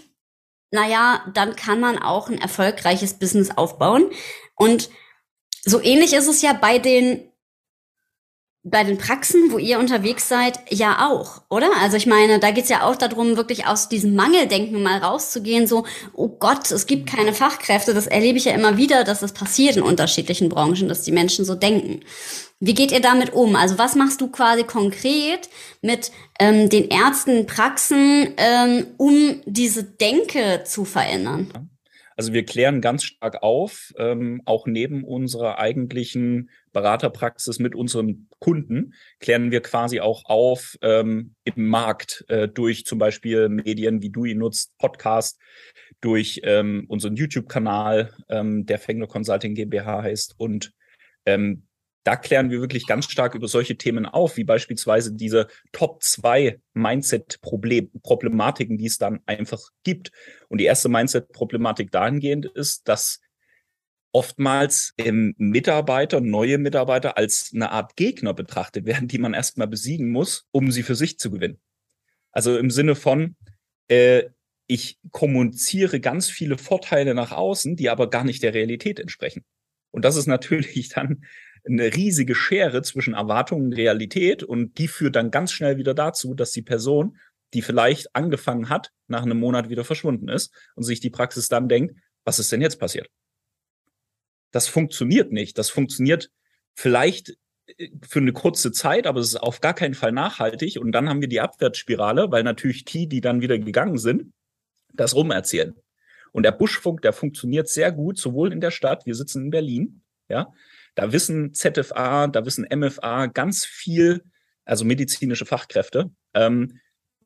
naja, 0.70 1.24
dann 1.34 1.56
kann 1.56 1.80
man 1.80 1.98
auch 1.98 2.28
ein 2.28 2.38
erfolgreiches 2.38 3.14
Business 3.14 3.50
aufbauen. 3.50 4.10
Und 4.54 4.90
so 5.64 5.80
ähnlich 5.82 6.12
ist 6.12 6.28
es 6.28 6.42
ja 6.42 6.52
bei 6.52 6.78
den 6.78 7.27
bei 8.70 8.84
den 8.84 8.98
Praxen, 8.98 9.50
wo 9.50 9.58
ihr 9.58 9.78
unterwegs 9.78 10.28
seid, 10.28 10.58
ja 10.70 11.08
auch, 11.08 11.42
oder? 11.48 11.70
Also 11.80 11.96
ich 11.96 12.06
meine, 12.06 12.38
da 12.38 12.50
geht's 12.50 12.68
ja 12.68 12.82
auch 12.82 12.96
darum, 12.96 13.36
wirklich 13.36 13.66
aus 13.66 13.88
diesem 13.88 14.14
Mangeldenken 14.14 14.82
mal 14.82 14.98
rauszugehen, 14.98 15.66
so, 15.66 15.84
oh 16.12 16.28
Gott, 16.28 16.70
es 16.70 16.86
gibt 16.86 17.08
keine 17.08 17.32
Fachkräfte. 17.32 17.94
Das 17.94 18.06
erlebe 18.06 18.38
ich 18.38 18.46
ja 18.46 18.52
immer 18.52 18.76
wieder, 18.76 19.04
dass 19.04 19.20
das 19.20 19.32
passiert 19.32 19.76
in 19.76 19.82
unterschiedlichen 19.82 20.48
Branchen, 20.48 20.88
dass 20.88 21.02
die 21.02 21.12
Menschen 21.12 21.44
so 21.44 21.54
denken. 21.54 22.00
Wie 22.60 22.74
geht 22.74 22.90
ihr 22.90 23.00
damit 23.00 23.32
um? 23.32 23.54
Also 23.54 23.78
was 23.78 23.94
machst 23.94 24.20
du 24.20 24.28
quasi 24.28 24.64
konkret 24.64 25.48
mit 25.80 26.10
ähm, 26.40 26.68
den 26.68 26.88
Ärzten, 26.88 27.46
Praxen, 27.46 28.34
ähm, 28.36 28.86
um 28.96 29.40
diese 29.46 29.84
Denke 29.84 30.62
zu 30.64 30.84
verändern? 30.84 31.70
Also 32.16 32.32
wir 32.32 32.44
klären 32.44 32.80
ganz 32.80 33.04
stark 33.04 33.44
auf, 33.44 33.94
ähm, 33.96 34.42
auch 34.44 34.66
neben 34.66 35.04
unserer 35.04 35.60
eigentlichen 35.60 36.50
Beraterpraxis 36.78 37.58
mit 37.58 37.74
unseren 37.74 38.28
Kunden, 38.38 38.94
klären 39.18 39.50
wir 39.50 39.62
quasi 39.62 39.98
auch 39.98 40.24
auf 40.26 40.76
ähm, 40.80 41.34
im 41.42 41.66
Markt 41.66 42.24
äh, 42.28 42.46
durch 42.46 42.84
zum 42.84 43.00
Beispiel 43.00 43.48
Medien, 43.48 44.00
wie 44.00 44.10
du 44.10 44.24
ihn 44.24 44.38
nutzt, 44.38 44.78
Podcast, 44.78 45.40
durch 46.00 46.40
ähm, 46.44 46.84
unseren 46.88 47.16
YouTube-Kanal, 47.16 48.12
ähm, 48.28 48.64
der 48.64 48.78
Fengler 48.78 49.08
Consulting 49.08 49.54
GmbH 49.54 50.02
heißt 50.02 50.34
und 50.38 50.72
ähm, 51.26 51.64
da 52.04 52.16
klären 52.16 52.50
wir 52.50 52.60
wirklich 52.60 52.86
ganz 52.86 53.10
stark 53.10 53.34
über 53.34 53.48
solche 53.48 53.76
Themen 53.76 54.06
auf, 54.06 54.36
wie 54.36 54.44
beispielsweise 54.44 55.12
diese 55.12 55.48
Top 55.72 56.02
2 56.02 56.60
Mindset-Problematiken, 56.72 58.78
die 58.78 58.86
es 58.86 58.96
dann 58.96 59.20
einfach 59.26 59.60
gibt. 59.82 60.10
Und 60.48 60.58
die 60.58 60.64
erste 60.64 60.88
Mindset-Problematik 60.88 61.90
dahingehend 61.90 62.46
ist, 62.46 62.88
dass 62.88 63.20
oftmals 64.12 64.94
ähm, 64.98 65.34
Mitarbeiter, 65.38 66.20
neue 66.20 66.58
Mitarbeiter 66.58 67.16
als 67.18 67.50
eine 67.54 67.70
Art 67.70 67.96
Gegner 67.96 68.34
betrachtet 68.34 68.86
werden, 68.86 69.08
die 69.08 69.18
man 69.18 69.34
erstmal 69.34 69.68
besiegen 69.68 70.10
muss, 70.10 70.46
um 70.50 70.70
sie 70.70 70.82
für 70.82 70.94
sich 70.94 71.18
zu 71.18 71.30
gewinnen. 71.30 71.58
Also 72.32 72.56
im 72.56 72.70
Sinne 72.70 72.94
von, 72.94 73.36
äh, 73.88 74.24
ich 74.66 74.98
kommuniziere 75.10 76.00
ganz 76.00 76.28
viele 76.28 76.58
Vorteile 76.58 77.14
nach 77.14 77.32
außen, 77.32 77.76
die 77.76 77.90
aber 77.90 78.10
gar 78.10 78.24
nicht 78.24 78.42
der 78.42 78.54
Realität 78.54 79.00
entsprechen. 79.00 79.44
Und 79.90 80.04
das 80.04 80.16
ist 80.16 80.26
natürlich 80.26 80.88
dann 80.94 81.24
eine 81.64 81.94
riesige 81.94 82.34
Schere 82.34 82.82
zwischen 82.82 83.14
Erwartungen 83.14 83.66
und 83.66 83.72
Realität 83.74 84.42
und 84.42 84.78
die 84.78 84.88
führt 84.88 85.16
dann 85.16 85.30
ganz 85.30 85.52
schnell 85.52 85.76
wieder 85.76 85.94
dazu, 85.94 86.34
dass 86.34 86.50
die 86.52 86.62
Person 86.62 87.18
die 87.54 87.62
vielleicht 87.62 88.14
angefangen 88.14 88.68
hat, 88.68 88.92
nach 89.06 89.22
einem 89.22 89.38
Monat 89.38 89.68
wieder 89.68 89.84
verschwunden 89.84 90.28
ist 90.28 90.52
und 90.74 90.82
sich 90.82 91.00
die 91.00 91.10
Praxis 91.10 91.48
dann 91.48 91.68
denkt, 91.68 91.98
was 92.24 92.38
ist 92.38 92.52
denn 92.52 92.60
jetzt 92.60 92.78
passiert? 92.78 93.08
Das 94.50 94.68
funktioniert 94.68 95.32
nicht. 95.32 95.58
Das 95.58 95.70
funktioniert 95.70 96.30
vielleicht 96.74 97.36
äh, 97.66 97.90
für 98.06 98.20
eine 98.20 98.32
kurze 98.32 98.72
Zeit, 98.72 99.06
aber 99.06 99.20
es 99.20 99.28
ist 99.28 99.36
auf 99.36 99.60
gar 99.60 99.74
keinen 99.74 99.94
Fall 99.94 100.12
nachhaltig. 100.12 100.78
Und 100.78 100.92
dann 100.92 101.08
haben 101.08 101.20
wir 101.20 101.28
die 101.28 101.40
Abwärtsspirale, 101.40 102.30
weil 102.30 102.42
natürlich 102.42 102.84
die, 102.84 103.08
die 103.08 103.20
dann 103.20 103.40
wieder 103.40 103.58
gegangen 103.58 103.98
sind, 103.98 104.32
das 104.94 105.14
rumerzählen. 105.14 105.74
Und 106.32 106.42
der 106.42 106.52
Buschfunk, 106.52 107.02
der 107.02 107.12
funktioniert 107.12 107.68
sehr 107.68 107.92
gut, 107.92 108.18
sowohl 108.18 108.52
in 108.52 108.60
der 108.60 108.70
Stadt, 108.70 109.06
wir 109.06 109.14
sitzen 109.14 109.44
in 109.44 109.50
Berlin, 109.50 110.02
ja, 110.28 110.52
da 110.94 111.12
wissen 111.12 111.54
ZFA, 111.54 112.26
da 112.26 112.44
wissen 112.44 112.66
MFA 112.70 113.26
ganz 113.26 113.64
viel, 113.64 114.22
also 114.64 114.84
medizinische 114.84 115.46
Fachkräfte, 115.46 116.10
ähm, 116.34 116.80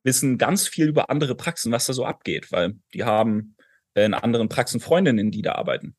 wissen 0.05 0.38
ganz 0.38 0.69
viel 0.69 0.88
über 0.88 1.11
andere 1.11 1.35
Praxen, 1.35 1.73
was 1.73 1.87
da 1.87 1.93
so 1.93 2.05
abgeht, 2.05 2.52
weil 2.52 2.75
die 2.93 3.05
haben 3.05 3.57
in 3.95 4.14
anderen 4.14 4.49
Praxen 4.49 4.81
Freundinnen, 4.81 5.31
die 5.31 5.43
da 5.43 5.52
arbeiten. 5.55 5.97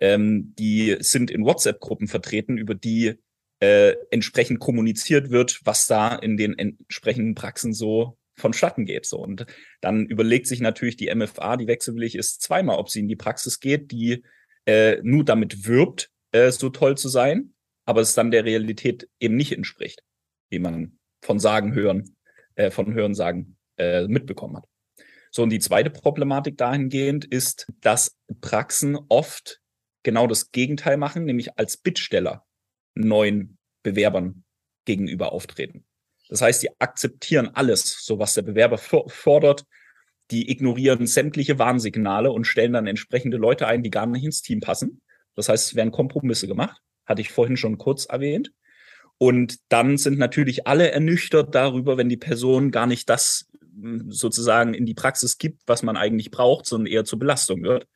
Ähm, 0.00 0.54
die 0.58 0.96
sind 1.00 1.30
in 1.30 1.44
WhatsApp-Gruppen 1.44 2.08
vertreten, 2.08 2.58
über 2.58 2.74
die 2.74 3.14
äh, 3.60 3.94
entsprechend 4.10 4.58
kommuniziert 4.58 5.30
wird, 5.30 5.60
was 5.64 5.86
da 5.86 6.16
in 6.16 6.36
den 6.36 6.58
entsprechenden 6.58 7.34
Praxen 7.34 7.72
so 7.72 8.16
vonstatten 8.36 8.86
geht. 8.86 9.06
So. 9.06 9.18
Und 9.18 9.46
dann 9.80 10.06
überlegt 10.06 10.46
sich 10.46 10.60
natürlich 10.60 10.96
die 10.96 11.14
MFA, 11.14 11.56
die 11.56 11.66
wechselwillig 11.66 12.14
ist, 12.14 12.40
zweimal, 12.40 12.78
ob 12.78 12.88
sie 12.88 13.00
in 13.00 13.08
die 13.08 13.16
Praxis 13.16 13.60
geht, 13.60 13.90
die 13.92 14.24
äh, 14.66 14.98
nur 15.02 15.24
damit 15.24 15.66
wirbt, 15.66 16.10
äh, 16.32 16.50
so 16.50 16.70
toll 16.70 16.96
zu 16.96 17.08
sein, 17.08 17.52
aber 17.84 18.00
es 18.00 18.14
dann 18.14 18.30
der 18.30 18.44
Realität 18.44 19.08
eben 19.20 19.36
nicht 19.36 19.52
entspricht, 19.52 20.02
wie 20.48 20.58
man 20.58 20.98
von 21.22 21.38
Sagen 21.38 21.74
hören, 21.74 22.16
äh, 22.54 22.70
von 22.70 22.94
Hören 22.94 23.14
sagen 23.14 23.56
äh, 23.76 24.06
mitbekommen 24.06 24.56
hat. 24.56 24.64
So, 25.30 25.42
und 25.42 25.50
die 25.50 25.60
zweite 25.60 25.90
Problematik 25.90 26.56
dahingehend 26.56 27.24
ist, 27.24 27.68
dass 27.80 28.16
Praxen 28.40 28.98
oft 29.08 29.60
genau 30.02 30.26
das 30.26 30.50
Gegenteil 30.52 30.96
machen, 30.96 31.24
nämlich 31.24 31.58
als 31.58 31.76
Bittsteller 31.76 32.46
neuen 32.94 33.58
Bewerbern 33.82 34.44
gegenüber 34.84 35.32
auftreten. 35.32 35.84
Das 36.28 36.42
heißt, 36.42 36.62
die 36.62 36.80
akzeptieren 36.80 37.50
alles, 37.54 38.04
so 38.04 38.18
was 38.18 38.34
der 38.34 38.42
Bewerber 38.42 38.78
fordert. 38.78 39.64
Die 40.30 40.50
ignorieren 40.50 41.08
sämtliche 41.08 41.58
Warnsignale 41.58 42.30
und 42.30 42.46
stellen 42.46 42.72
dann 42.72 42.86
entsprechende 42.86 43.36
Leute 43.36 43.66
ein, 43.66 43.82
die 43.82 43.90
gar 43.90 44.06
nicht 44.06 44.24
ins 44.24 44.42
Team 44.42 44.60
passen. 44.60 45.00
Das 45.34 45.48
heißt, 45.48 45.66
es 45.66 45.74
werden 45.74 45.90
Kompromisse 45.90 46.46
gemacht. 46.46 46.80
Hatte 47.04 47.20
ich 47.20 47.30
vorhin 47.30 47.56
schon 47.56 47.78
kurz 47.78 48.04
erwähnt. 48.04 48.52
Und 49.18 49.58
dann 49.68 49.98
sind 49.98 50.18
natürlich 50.18 50.66
alle 50.68 50.92
ernüchtert 50.92 51.54
darüber, 51.54 51.98
wenn 51.98 52.08
die 52.08 52.16
Person 52.16 52.70
gar 52.70 52.86
nicht 52.86 53.10
das 53.10 53.50
hm, 53.60 54.10
sozusagen 54.10 54.72
in 54.72 54.86
die 54.86 54.94
Praxis 54.94 55.36
gibt, 55.36 55.62
was 55.66 55.82
man 55.82 55.96
eigentlich 55.96 56.30
braucht, 56.30 56.64
sondern 56.64 56.86
eher 56.86 57.04
zur 57.04 57.18
Belastung 57.18 57.62
wird. 57.64 57.86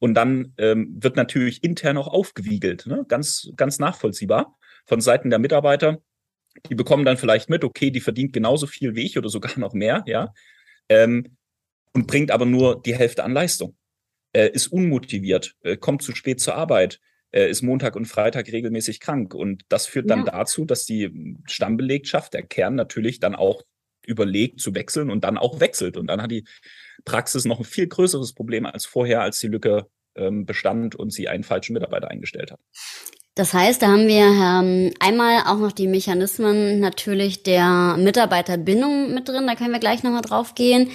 Und 0.00 0.14
dann 0.14 0.54
ähm, 0.56 0.96
wird 0.98 1.16
natürlich 1.16 1.62
intern 1.62 1.98
auch 1.98 2.08
aufgewiegelt, 2.08 2.86
ne? 2.86 3.04
ganz, 3.06 3.50
ganz 3.54 3.78
nachvollziehbar 3.78 4.58
von 4.86 5.00
Seiten 5.00 5.30
der 5.30 5.38
Mitarbeiter. 5.38 5.98
Die 6.68 6.74
bekommen 6.74 7.04
dann 7.04 7.18
vielleicht 7.18 7.48
mit, 7.48 7.62
okay, 7.62 7.90
die 7.90 8.00
verdient 8.00 8.32
genauso 8.32 8.66
viel 8.66 8.96
wie 8.96 9.04
ich 9.04 9.16
oder 9.18 9.28
sogar 9.28 9.56
noch 9.58 9.74
mehr, 9.74 10.02
ja, 10.06 10.32
ähm, 10.88 11.36
und 11.92 12.06
bringt 12.06 12.30
aber 12.30 12.46
nur 12.46 12.82
die 12.82 12.94
Hälfte 12.94 13.24
an 13.24 13.32
Leistung. 13.32 13.76
Äh, 14.32 14.50
ist 14.50 14.68
unmotiviert, 14.68 15.56
äh, 15.62 15.76
kommt 15.76 16.02
zu 16.02 16.14
spät 16.14 16.40
zur 16.40 16.54
Arbeit, 16.54 17.00
äh, 17.32 17.50
ist 17.50 17.62
Montag 17.62 17.96
und 17.96 18.06
Freitag 18.06 18.50
regelmäßig 18.50 19.00
krank. 19.00 19.34
Und 19.34 19.64
das 19.68 19.86
führt 19.86 20.08
dann 20.08 20.24
ja. 20.24 20.32
dazu, 20.32 20.64
dass 20.64 20.84
die 20.84 21.36
Stammbelegschaft, 21.46 22.32
der 22.32 22.44
Kern 22.44 22.74
natürlich 22.74 23.18
dann 23.18 23.34
auch 23.34 23.62
überlegt 24.06 24.60
zu 24.60 24.74
wechseln 24.74 25.10
und 25.10 25.24
dann 25.24 25.36
auch 25.36 25.60
wechselt. 25.60 25.96
Und 25.96 26.06
dann 26.06 26.22
hat 26.22 26.30
die 26.30 26.44
Praxis 27.04 27.44
noch 27.44 27.58
ein 27.58 27.64
viel 27.64 27.86
größeres 27.86 28.32
Problem 28.34 28.66
als 28.66 28.86
vorher, 28.86 29.22
als 29.22 29.38
die 29.38 29.48
Lücke 29.48 29.86
ähm, 30.16 30.46
bestand 30.46 30.94
und 30.94 31.12
sie 31.12 31.28
einen 31.28 31.44
falschen 31.44 31.74
Mitarbeiter 31.74 32.08
eingestellt 32.08 32.52
hat. 32.52 32.60
Das 33.34 33.54
heißt, 33.54 33.80
da 33.80 33.88
haben 33.88 34.08
wir 34.08 34.24
ähm, 34.24 34.92
einmal 34.98 35.44
auch 35.46 35.58
noch 35.58 35.72
die 35.72 35.86
Mechanismen 35.86 36.80
natürlich 36.80 37.42
der 37.42 37.96
Mitarbeiterbindung 37.96 39.14
mit 39.14 39.28
drin, 39.28 39.46
da 39.46 39.54
können 39.54 39.72
wir 39.72 39.78
gleich 39.78 40.02
nochmal 40.02 40.22
drauf 40.22 40.54
gehen. 40.54 40.90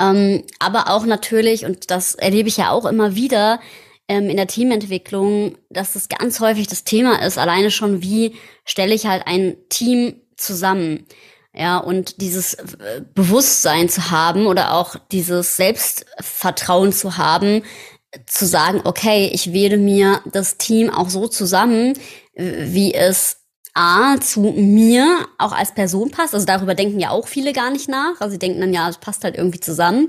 Ähm, 0.00 0.44
aber 0.58 0.90
auch 0.90 1.06
natürlich, 1.06 1.64
und 1.64 1.90
das 1.90 2.14
erlebe 2.14 2.48
ich 2.48 2.56
ja 2.56 2.70
auch 2.70 2.84
immer 2.84 3.14
wieder, 3.14 3.60
ähm, 4.08 4.28
in 4.28 4.36
der 4.36 4.46
Teamentwicklung, 4.46 5.56
dass 5.70 5.94
das 5.94 6.08
ganz 6.08 6.40
häufig 6.40 6.66
das 6.66 6.84
Thema 6.84 7.24
ist, 7.24 7.38
alleine 7.38 7.70
schon, 7.70 8.02
wie 8.02 8.34
stelle 8.64 8.94
ich 8.94 9.06
halt 9.06 9.26
ein 9.26 9.56
Team 9.68 10.20
zusammen. 10.36 11.06
Ja, 11.56 11.78
und 11.78 12.20
dieses 12.20 12.54
äh, 12.54 13.02
Bewusstsein 13.14 13.88
zu 13.88 14.10
haben 14.10 14.46
oder 14.46 14.74
auch 14.74 14.96
dieses 15.10 15.56
Selbstvertrauen 15.56 16.92
zu 16.92 17.16
haben, 17.16 17.62
zu 18.26 18.46
sagen, 18.46 18.82
okay, 18.84 19.30
ich 19.32 19.52
wähle 19.52 19.78
mir 19.78 20.20
das 20.26 20.58
Team 20.58 20.90
auch 20.90 21.08
so 21.08 21.28
zusammen, 21.28 21.94
wie 22.34 22.94
es 22.94 23.38
A, 23.72 24.18
zu 24.20 24.40
mir 24.40 25.26
auch 25.38 25.52
als 25.52 25.74
Person 25.74 26.10
passt. 26.10 26.34
Also 26.34 26.46
darüber 26.46 26.74
denken 26.74 26.98
ja 26.98 27.10
auch 27.10 27.28
viele 27.28 27.52
gar 27.52 27.70
nicht 27.70 27.88
nach. 27.88 28.20
Also 28.20 28.32
sie 28.32 28.38
denken 28.38 28.60
dann, 28.60 28.72
ja, 28.72 28.88
es 28.88 28.98
passt 28.98 29.22
halt 29.22 29.36
irgendwie 29.36 29.60
zusammen. 29.60 30.08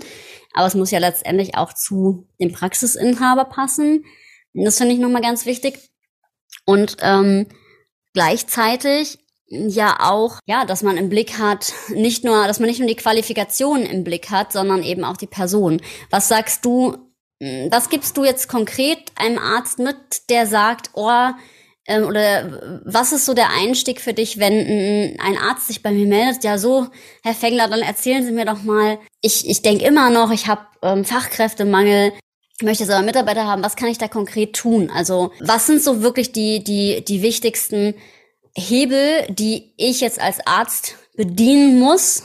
Aber 0.54 0.68
es 0.68 0.76
muss 0.76 0.92
ja 0.92 1.00
letztendlich 1.00 1.56
auch 1.58 1.74
zu 1.74 2.28
dem 2.40 2.54
Praxisinhaber 2.54 3.46
passen. 3.46 4.06
Und 4.54 4.64
das 4.64 4.78
finde 4.78 4.94
ich 4.94 5.00
nochmal 5.00 5.22
ganz 5.22 5.46
wichtig. 5.46 5.80
Und 6.66 6.98
ähm, 7.02 7.48
gleichzeitig 8.14 9.20
ja 9.50 9.98
auch, 10.02 10.40
ja, 10.46 10.66
dass 10.66 10.84
man 10.84 10.98
im 10.98 11.10
Blick 11.10 11.38
hat, 11.38 11.74
nicht 11.90 12.24
nur, 12.24 12.48
dass 12.48 12.60
man 12.60 12.68
nicht 12.68 12.80
nur 12.80 12.88
die 12.88 12.96
Qualifikation 12.96 13.84
im 13.84 14.04
Blick 14.04 14.30
hat, 14.30 14.52
sondern 14.52 14.84
eben 14.84 15.04
auch 15.04 15.18
die 15.18 15.28
Person. 15.28 15.82
Was 16.10 16.28
sagst 16.28 16.66
du, 16.66 16.98
hm, 17.42 17.70
was 17.72 17.90
gibst 17.90 18.18
du 18.18 18.24
jetzt 18.24 18.50
konkret 18.50 19.00
einem 19.16 19.38
Arzt 19.38 19.80
mit, 19.80 19.96
der 20.30 20.48
sagt, 20.48 20.92
oh, 20.94 21.30
ähm, 21.88 22.04
oder 22.06 22.82
was 22.86 23.14
ist 23.14 23.26
so 23.26 23.34
der 23.34 23.50
Einstieg 23.50 24.02
für 24.02 24.14
dich, 24.14 24.40
wenn 24.40 25.18
ein 25.20 25.38
Arzt 25.38 25.68
sich 25.68 25.82
bei 25.82 25.92
mir 25.92 26.06
meldet? 26.06 26.44
Ja, 26.44 26.58
so, 26.58 26.88
Herr 27.24 27.34
Fengler, 27.34 27.70
dann 27.70 27.82
erzählen 27.82 28.26
Sie 28.26 28.34
mir 28.34 28.46
doch 28.46 28.64
mal. 28.64 29.00
Ich, 29.22 29.48
ich 29.50 29.62
denke 29.62 29.86
immer 29.86 30.10
noch, 30.10 30.32
ich 30.32 30.48
habe 30.48 30.62
ähm, 30.82 31.06
Fachkräftemangel. 31.06 32.12
Ich 32.60 32.66
möchte 32.66 32.84
jetzt 32.84 32.92
aber 32.92 33.06
Mitarbeiter 33.06 33.46
haben. 33.46 33.64
Was 33.64 33.76
kann 33.76 33.88
ich 33.88 34.00
da 34.00 34.08
konkret 34.08 34.54
tun? 34.54 34.92
Also, 34.94 35.32
was 35.40 35.68
sind 35.68 35.82
so 35.82 36.02
wirklich 36.02 36.32
die, 36.32 36.64
die, 36.64 37.06
die 37.06 37.22
wichtigsten 37.22 37.94
Hebel, 38.58 39.28
die 39.30 39.72
ich 39.78 40.02
jetzt 40.02 40.20
als 40.20 40.46
Arzt 40.46 40.96
bedienen 41.16 41.80
muss, 41.80 42.24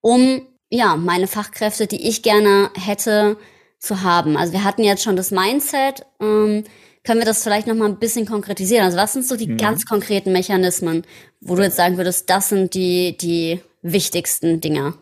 um 0.00 0.46
ja 0.70 0.96
meine 0.96 1.28
Fachkräfte, 1.28 1.86
die 1.86 2.08
ich 2.08 2.22
gerne 2.22 2.70
hätte, 2.74 3.36
zu 3.78 4.02
haben. 4.02 4.36
Also 4.36 4.52
wir 4.52 4.64
hatten 4.64 4.84
jetzt 4.84 5.02
schon 5.02 5.16
das 5.16 5.30
Mindset. 5.30 6.06
Ähm, 6.20 6.64
können 7.04 7.20
wir 7.20 7.26
das 7.26 7.42
vielleicht 7.42 7.66
noch 7.66 7.74
mal 7.74 7.88
ein 7.88 7.98
bisschen 7.98 8.26
konkretisieren? 8.26 8.84
Also 8.84 8.96
was 8.96 9.12
sind 9.12 9.26
so 9.26 9.36
die 9.36 9.48
mhm. 9.48 9.56
ganz 9.56 9.86
konkreten 9.86 10.32
Mechanismen, 10.32 11.04
wo 11.40 11.56
du 11.56 11.62
jetzt 11.62 11.76
sagen 11.76 11.96
würdest, 11.96 12.30
das 12.30 12.48
sind 12.48 12.74
die 12.74 13.16
die 13.16 13.60
wichtigsten 13.82 14.60
Dinge? 14.60 14.94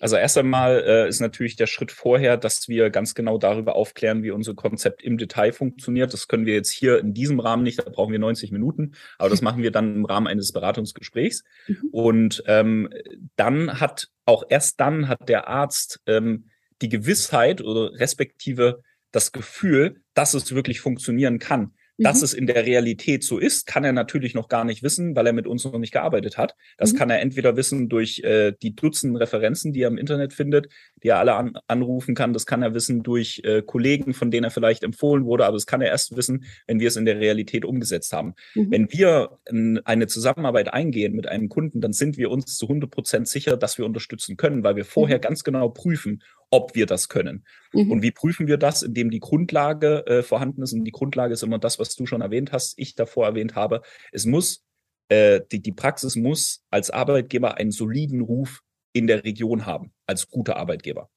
Also 0.00 0.16
erst 0.16 0.38
einmal 0.38 0.82
äh, 0.86 1.08
ist 1.08 1.20
natürlich 1.20 1.56
der 1.56 1.66
Schritt 1.66 1.92
vorher, 1.92 2.36
dass 2.36 2.68
wir 2.68 2.90
ganz 2.90 3.14
genau 3.14 3.38
darüber 3.38 3.74
aufklären, 3.76 4.22
wie 4.22 4.30
unser 4.30 4.54
Konzept 4.54 5.02
im 5.02 5.18
Detail 5.18 5.52
funktioniert. 5.52 6.12
Das 6.12 6.28
können 6.28 6.46
wir 6.46 6.54
jetzt 6.54 6.70
hier 6.70 6.98
in 6.98 7.14
diesem 7.14 7.40
Rahmen 7.40 7.62
nicht, 7.62 7.78
da 7.78 7.90
brauchen 7.90 8.12
wir 8.12 8.18
90 8.18 8.52
Minuten, 8.52 8.92
aber 9.18 9.30
das 9.30 9.42
machen 9.42 9.62
wir 9.62 9.70
dann 9.70 9.96
im 9.96 10.04
Rahmen 10.04 10.26
eines 10.26 10.52
Beratungsgesprächs. 10.52 11.44
Mhm. 11.66 11.88
Und 11.90 12.42
ähm, 12.46 12.90
dann 13.36 13.80
hat, 13.80 14.08
auch 14.24 14.44
erst 14.48 14.80
dann 14.80 15.08
hat 15.08 15.28
der 15.28 15.48
Arzt 15.48 16.00
ähm, 16.06 16.44
die 16.80 16.88
Gewissheit 16.88 17.60
oder 17.60 17.92
respektive 17.98 18.82
das 19.10 19.32
Gefühl, 19.32 20.02
dass 20.14 20.34
es 20.34 20.54
wirklich 20.54 20.80
funktionieren 20.80 21.38
kann. 21.38 21.72
Dass 21.98 22.18
mhm. 22.18 22.24
es 22.24 22.34
in 22.34 22.46
der 22.46 22.64
Realität 22.64 23.24
so 23.24 23.38
ist, 23.38 23.66
kann 23.66 23.84
er 23.84 23.92
natürlich 23.92 24.34
noch 24.34 24.48
gar 24.48 24.64
nicht 24.64 24.84
wissen, 24.84 25.16
weil 25.16 25.26
er 25.26 25.32
mit 25.32 25.48
uns 25.48 25.64
noch 25.64 25.78
nicht 25.78 25.92
gearbeitet 25.92 26.38
hat. 26.38 26.54
Das 26.76 26.92
mhm. 26.92 26.96
kann 26.96 27.10
er 27.10 27.20
entweder 27.20 27.56
wissen 27.56 27.88
durch 27.88 28.20
äh, 28.20 28.52
die 28.62 28.74
Dutzenden 28.74 29.16
Referenzen, 29.16 29.72
die 29.72 29.82
er 29.82 29.88
im 29.88 29.98
Internet 29.98 30.32
findet, 30.32 30.68
die 31.02 31.08
er 31.08 31.18
alle 31.18 31.34
an 31.34 31.54
anrufen 31.66 32.14
kann. 32.14 32.32
Das 32.32 32.46
kann 32.46 32.62
er 32.62 32.72
wissen 32.72 33.02
durch 33.02 33.42
äh, 33.44 33.62
Kollegen, 33.62 34.14
von 34.14 34.30
denen 34.30 34.44
er 34.44 34.50
vielleicht 34.50 34.84
empfohlen 34.84 35.24
wurde. 35.24 35.44
Aber 35.44 35.56
das 35.56 35.66
kann 35.66 35.80
er 35.80 35.88
erst 35.88 36.16
wissen, 36.16 36.44
wenn 36.66 36.78
wir 36.78 36.88
es 36.88 36.96
in 36.96 37.04
der 37.04 37.18
Realität 37.18 37.64
umgesetzt 37.64 38.12
haben. 38.12 38.34
Mhm. 38.54 38.70
Wenn 38.70 38.92
wir 38.92 39.38
in 39.48 39.80
eine 39.84 40.06
Zusammenarbeit 40.06 40.72
eingehen 40.72 41.14
mit 41.14 41.26
einem 41.26 41.48
Kunden, 41.48 41.80
dann 41.80 41.92
sind 41.92 42.16
wir 42.16 42.30
uns 42.30 42.56
zu 42.56 42.66
100 42.66 42.90
Prozent 42.90 43.28
sicher, 43.28 43.56
dass 43.56 43.76
wir 43.76 43.84
unterstützen 43.84 44.36
können, 44.36 44.62
weil 44.62 44.76
wir 44.76 44.84
vorher 44.84 45.18
mhm. 45.18 45.22
ganz 45.22 45.42
genau 45.42 45.68
prüfen, 45.68 46.22
ob 46.50 46.74
wir 46.74 46.86
das 46.86 47.08
können. 47.08 47.44
Mhm. 47.72 47.90
Und 47.90 48.02
wie 48.02 48.10
prüfen 48.10 48.46
wir 48.46 48.56
das? 48.56 48.82
Indem 48.82 49.10
die 49.10 49.20
Grundlage 49.20 50.06
äh, 50.06 50.22
vorhanden 50.22 50.62
ist. 50.62 50.72
Und 50.72 50.84
die 50.84 50.92
Grundlage 50.92 51.34
ist 51.34 51.42
immer 51.42 51.58
das, 51.58 51.78
was 51.78 51.94
du 51.94 52.06
schon 52.06 52.20
erwähnt 52.20 52.52
hast, 52.52 52.78
ich 52.78 52.94
davor 52.94 53.26
erwähnt 53.26 53.54
habe. 53.54 53.82
Es 54.12 54.24
muss, 54.24 54.64
äh, 55.08 55.40
die, 55.52 55.60
die 55.60 55.72
Praxis 55.72 56.16
muss 56.16 56.64
als 56.70 56.90
Arbeitgeber 56.90 57.56
einen 57.56 57.70
soliden 57.70 58.20
Ruf 58.20 58.62
in 58.92 59.06
der 59.06 59.24
Region 59.24 59.66
haben, 59.66 59.92
als 60.06 60.28
guter 60.28 60.56
Arbeitgeber. 60.56 61.10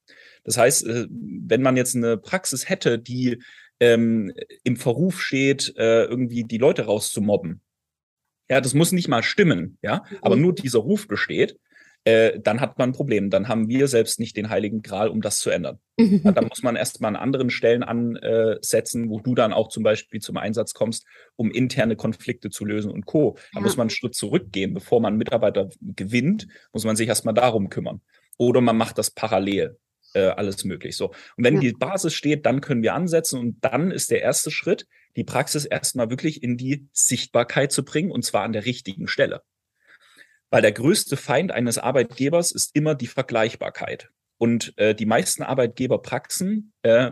Das 0.43 0.57
heißt, 0.57 0.85
äh, 0.85 1.07
wenn 1.09 1.61
man 1.61 1.77
jetzt 1.77 1.95
eine 1.95 2.17
Praxis 2.17 2.67
hätte, 2.67 2.99
die 2.99 3.41
ähm, 3.79 4.33
im 4.63 4.75
Verruf 4.75 5.21
steht, 5.21 5.73
äh, 5.77 6.03
irgendwie 6.03 6.43
die 6.43 6.57
Leute 6.57 6.85
rauszumobben, 6.85 7.61
ja, 8.49 8.59
das 8.59 8.73
muss 8.73 8.91
nicht 8.91 9.07
mal 9.07 9.23
stimmen, 9.23 9.77
ja, 9.81 10.03
aber 10.21 10.35
mhm. 10.35 10.41
nur 10.41 10.55
dieser 10.55 10.79
Ruf 10.79 11.07
besteht, 11.07 11.57
äh, 12.03 12.39
dann 12.39 12.61
hat 12.61 12.79
man 12.79 12.89
ein 12.89 12.93
Problem. 12.93 13.29
Dann 13.29 13.47
haben 13.47 13.67
wir 13.67 13.87
selbst 13.87 14.19
nicht 14.19 14.35
den 14.35 14.49
heiligen 14.49 14.81
Gral, 14.81 15.09
um 15.09 15.21
das 15.21 15.37
zu 15.37 15.49
ändern. 15.49 15.79
Mhm. 15.97 16.21
Ja, 16.23 16.31
dann 16.31 16.47
muss 16.47 16.63
man 16.63 16.75
erstmal 16.75 17.09
an 17.09 17.15
anderen 17.15 17.49
Stellen 17.49 17.83
ansetzen, 17.83 19.09
wo 19.09 19.19
du 19.19 19.35
dann 19.35 19.53
auch 19.53 19.69
zum 19.69 19.83
Beispiel 19.83 20.19
zum 20.19 20.37
Einsatz 20.37 20.73
kommst, 20.73 21.05
um 21.35 21.51
interne 21.51 21.95
Konflikte 21.95 22.49
zu 22.49 22.65
lösen 22.65 22.91
und 22.91 23.05
Co. 23.05 23.37
Da 23.53 23.59
ja. 23.59 23.61
muss 23.61 23.77
man 23.77 23.85
einen 23.85 23.89
Schritt 23.91 24.15
zurückgehen. 24.15 24.73
Bevor 24.73 24.99
man 25.01 25.17
Mitarbeiter 25.17 25.69
gewinnt, 25.81 26.47
muss 26.73 26.85
man 26.85 26.95
sich 26.95 27.07
erstmal 27.07 27.33
darum 27.33 27.69
kümmern. 27.69 28.01
Oder 28.37 28.61
man 28.61 28.77
macht 28.77 28.97
das 28.97 29.11
parallel. 29.11 29.77
Äh, 30.13 30.27
alles 30.27 30.65
möglich. 30.65 30.97
So. 30.97 31.09
Und 31.37 31.45
wenn 31.45 31.55
ja. 31.55 31.61
die 31.61 31.71
Basis 31.71 32.13
steht, 32.13 32.45
dann 32.45 32.59
können 32.59 32.83
wir 32.83 32.93
ansetzen 32.95 33.39
und 33.39 33.57
dann 33.61 33.91
ist 33.91 34.11
der 34.11 34.21
erste 34.21 34.51
Schritt, 34.51 34.85
die 35.15 35.23
Praxis 35.23 35.63
erstmal 35.63 36.09
wirklich 36.09 36.43
in 36.43 36.57
die 36.57 36.87
Sichtbarkeit 36.91 37.71
zu 37.71 37.85
bringen 37.85 38.11
und 38.11 38.25
zwar 38.25 38.43
an 38.43 38.51
der 38.51 38.65
richtigen 38.65 39.07
Stelle. 39.07 39.41
Weil 40.51 40.61
der 40.61 40.73
größte 40.73 41.17
Feind 41.17 41.51
eines 41.51 41.77
Arbeitgebers 41.79 42.51
ist 42.51 42.75
immer 42.75 42.93
die 42.93 43.07
Vergleichbarkeit. 43.07 44.09
Und 44.37 44.73
äh, 44.77 44.93
die 44.93 45.05
meisten 45.05 45.43
Arbeitgeberpraxen 45.43 46.73
äh, 46.83 47.11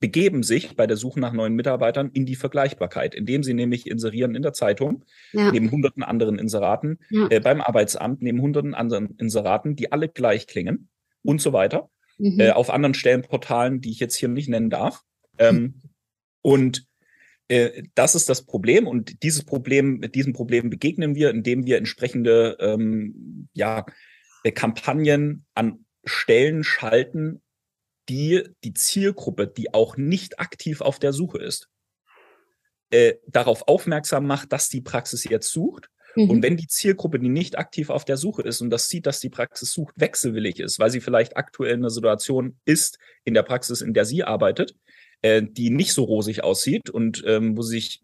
begeben 0.00 0.42
sich 0.42 0.74
bei 0.74 0.86
der 0.86 0.96
Suche 0.96 1.20
nach 1.20 1.32
neuen 1.32 1.54
Mitarbeitern 1.54 2.10
in 2.12 2.26
die 2.26 2.34
Vergleichbarkeit, 2.34 3.14
indem 3.14 3.44
sie 3.44 3.54
nämlich 3.54 3.86
inserieren 3.86 4.34
in 4.34 4.42
der 4.42 4.52
Zeitung, 4.52 5.04
ja. 5.32 5.52
neben 5.52 5.70
hunderten 5.70 6.02
anderen 6.02 6.38
Inseraten, 6.38 6.98
ja. 7.08 7.28
äh, 7.30 7.40
beim 7.40 7.60
Arbeitsamt, 7.60 8.20
neben 8.20 8.42
hunderten 8.42 8.74
anderen 8.74 9.16
Inseraten, 9.18 9.76
die 9.76 9.92
alle 9.92 10.08
gleich 10.08 10.48
klingen 10.48 10.88
und 11.22 11.40
so 11.40 11.52
weiter, 11.52 11.88
mhm. 12.18 12.40
äh, 12.40 12.50
auf 12.50 12.68
anderen 12.68 12.94
Stellenportalen, 12.94 13.80
die 13.80 13.90
ich 13.90 14.00
jetzt 14.00 14.16
hier 14.16 14.28
nicht 14.28 14.48
nennen 14.48 14.70
darf. 14.70 15.02
Ähm. 15.38 15.82
Und 16.42 16.86
das 17.94 18.14
ist 18.14 18.28
das 18.28 18.46
Problem 18.46 18.86
und 18.86 19.22
dieses 19.22 19.44
Problem, 19.44 19.98
mit 19.98 20.14
diesem 20.14 20.32
Problem 20.32 20.70
begegnen 20.70 21.14
wir, 21.14 21.30
indem 21.30 21.66
wir 21.66 21.76
entsprechende 21.76 22.56
ähm, 22.60 23.48
ja, 23.52 23.84
äh, 24.42 24.52
Kampagnen 24.52 25.44
an 25.54 25.84
Stellen 26.04 26.64
schalten, 26.64 27.42
die 28.08 28.42
die 28.64 28.74
Zielgruppe, 28.74 29.46
die 29.46 29.74
auch 29.74 29.96
nicht 29.96 30.40
aktiv 30.40 30.80
auf 30.80 30.98
der 30.98 31.12
Suche 31.12 31.38
ist, 31.38 31.68
äh, 32.90 33.14
darauf 33.26 33.68
aufmerksam 33.68 34.26
macht, 34.26 34.52
dass 34.52 34.68
die 34.68 34.80
Praxis 34.80 35.24
jetzt 35.24 35.50
sucht. 35.50 35.88
Mhm. 36.16 36.30
Und 36.30 36.42
wenn 36.42 36.56
die 36.56 36.66
Zielgruppe, 36.66 37.18
die 37.18 37.28
nicht 37.28 37.56
aktiv 37.56 37.90
auf 37.90 38.04
der 38.04 38.16
Suche 38.16 38.42
ist 38.42 38.60
und 38.60 38.70
das 38.70 38.88
sieht, 38.88 39.06
dass 39.06 39.20
die 39.20 39.30
Praxis 39.30 39.72
sucht, 39.72 39.94
wechselwillig 39.96 40.60
ist, 40.60 40.78
weil 40.78 40.90
sie 40.90 41.00
vielleicht 41.00 41.36
aktuell 41.36 41.74
in 41.74 41.80
einer 41.80 41.90
Situation 41.90 42.58
ist 42.64 42.98
in 43.24 43.34
der 43.34 43.44
Praxis, 43.44 43.80
in 43.80 43.94
der 43.94 44.04
sie 44.04 44.24
arbeitet, 44.24 44.74
äh, 45.22 45.42
die 45.42 45.70
nicht 45.70 45.92
so 45.92 46.04
rosig 46.04 46.44
aussieht 46.44 46.90
und 46.90 47.22
ähm, 47.26 47.56
wo 47.56 47.62
sich 47.62 48.00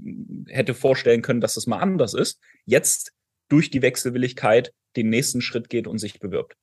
hätte 0.46 0.74
vorstellen 0.74 1.22
können, 1.22 1.40
dass 1.40 1.54
das 1.54 1.66
mal 1.66 1.78
anders 1.78 2.14
ist, 2.14 2.38
jetzt 2.64 3.12
durch 3.48 3.70
die 3.70 3.82
Wechselwilligkeit 3.82 4.72
den 4.96 5.10
nächsten 5.10 5.40
Schritt 5.40 5.68
geht 5.68 5.86
und 5.86 5.98
sich 5.98 6.18
bewirbt. 6.20 6.56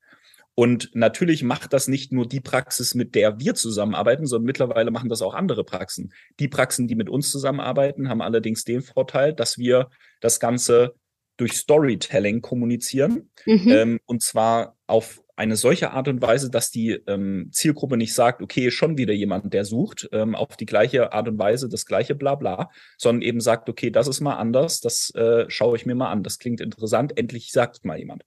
Und 0.58 0.92
natürlich 0.94 1.44
macht 1.44 1.74
das 1.74 1.90
nicht 1.90 2.14
nur 2.14 2.26
die 2.26 2.40
Praxis, 2.40 2.96
mit 2.96 3.14
der 3.14 3.40
wir 3.40 3.56
zusammenarbeiten, 3.56 4.26
sondern 4.26 4.46
mittlerweile 4.46 4.90
machen 4.90 5.10
das 5.10 5.22
auch 5.22 5.34
andere 5.34 5.66
Praxen. 5.66 6.14
Die 6.40 6.48
Praxen, 6.48 6.88
die 6.88 6.96
mit 6.96 7.10
uns 7.10 7.30
zusammenarbeiten, 7.30 8.08
haben 8.08 8.22
allerdings 8.22 8.64
den 8.64 8.82
Vorteil, 8.82 9.34
dass 9.34 9.58
wir 9.58 9.90
das 10.22 10.40
Ganze 10.40 10.96
durch 11.36 11.54
Storytelling 11.54 12.42
kommunizieren. 12.42 13.30
Mhm. 13.46 13.68
Ähm, 13.68 14.00
und 14.06 14.24
zwar 14.24 14.78
auf 14.88 15.22
eine 15.36 15.56
solche 15.56 15.92
Art 15.92 16.08
und 16.08 16.22
Weise, 16.22 16.50
dass 16.50 16.72
die 16.72 16.92
ähm, 17.08 17.50
Zielgruppe 17.52 17.98
nicht 17.98 18.14
sagt, 18.14 18.42
okay, 18.42 18.72
schon 18.72 18.98
wieder 18.98 19.14
jemand, 19.14 19.54
der 19.54 19.66
sucht, 19.66 20.08
ähm, 20.14 20.34
auf 20.34 20.56
die 20.56 20.66
gleiche 20.66 21.12
Art 21.12 21.28
und 21.28 21.38
Weise, 21.38 21.68
das 21.68 21.86
gleiche 21.86 22.16
Blabla, 22.16 22.70
sondern 22.98 23.22
eben 23.22 23.42
sagt, 23.42 23.70
okay, 23.70 23.90
das 23.90 24.08
ist 24.08 24.22
mal 24.22 24.36
anders, 24.36 24.80
das 24.80 25.14
äh, 25.16 25.46
schaue 25.50 25.76
ich 25.76 25.86
mir 25.86 25.96
mal 25.96 26.10
an, 26.10 26.24
das 26.24 26.40
klingt 26.40 26.62
interessant, 26.62 27.18
endlich 27.18 27.52
sagt 27.52 27.84
mal 27.84 28.00
jemand. 28.00 28.24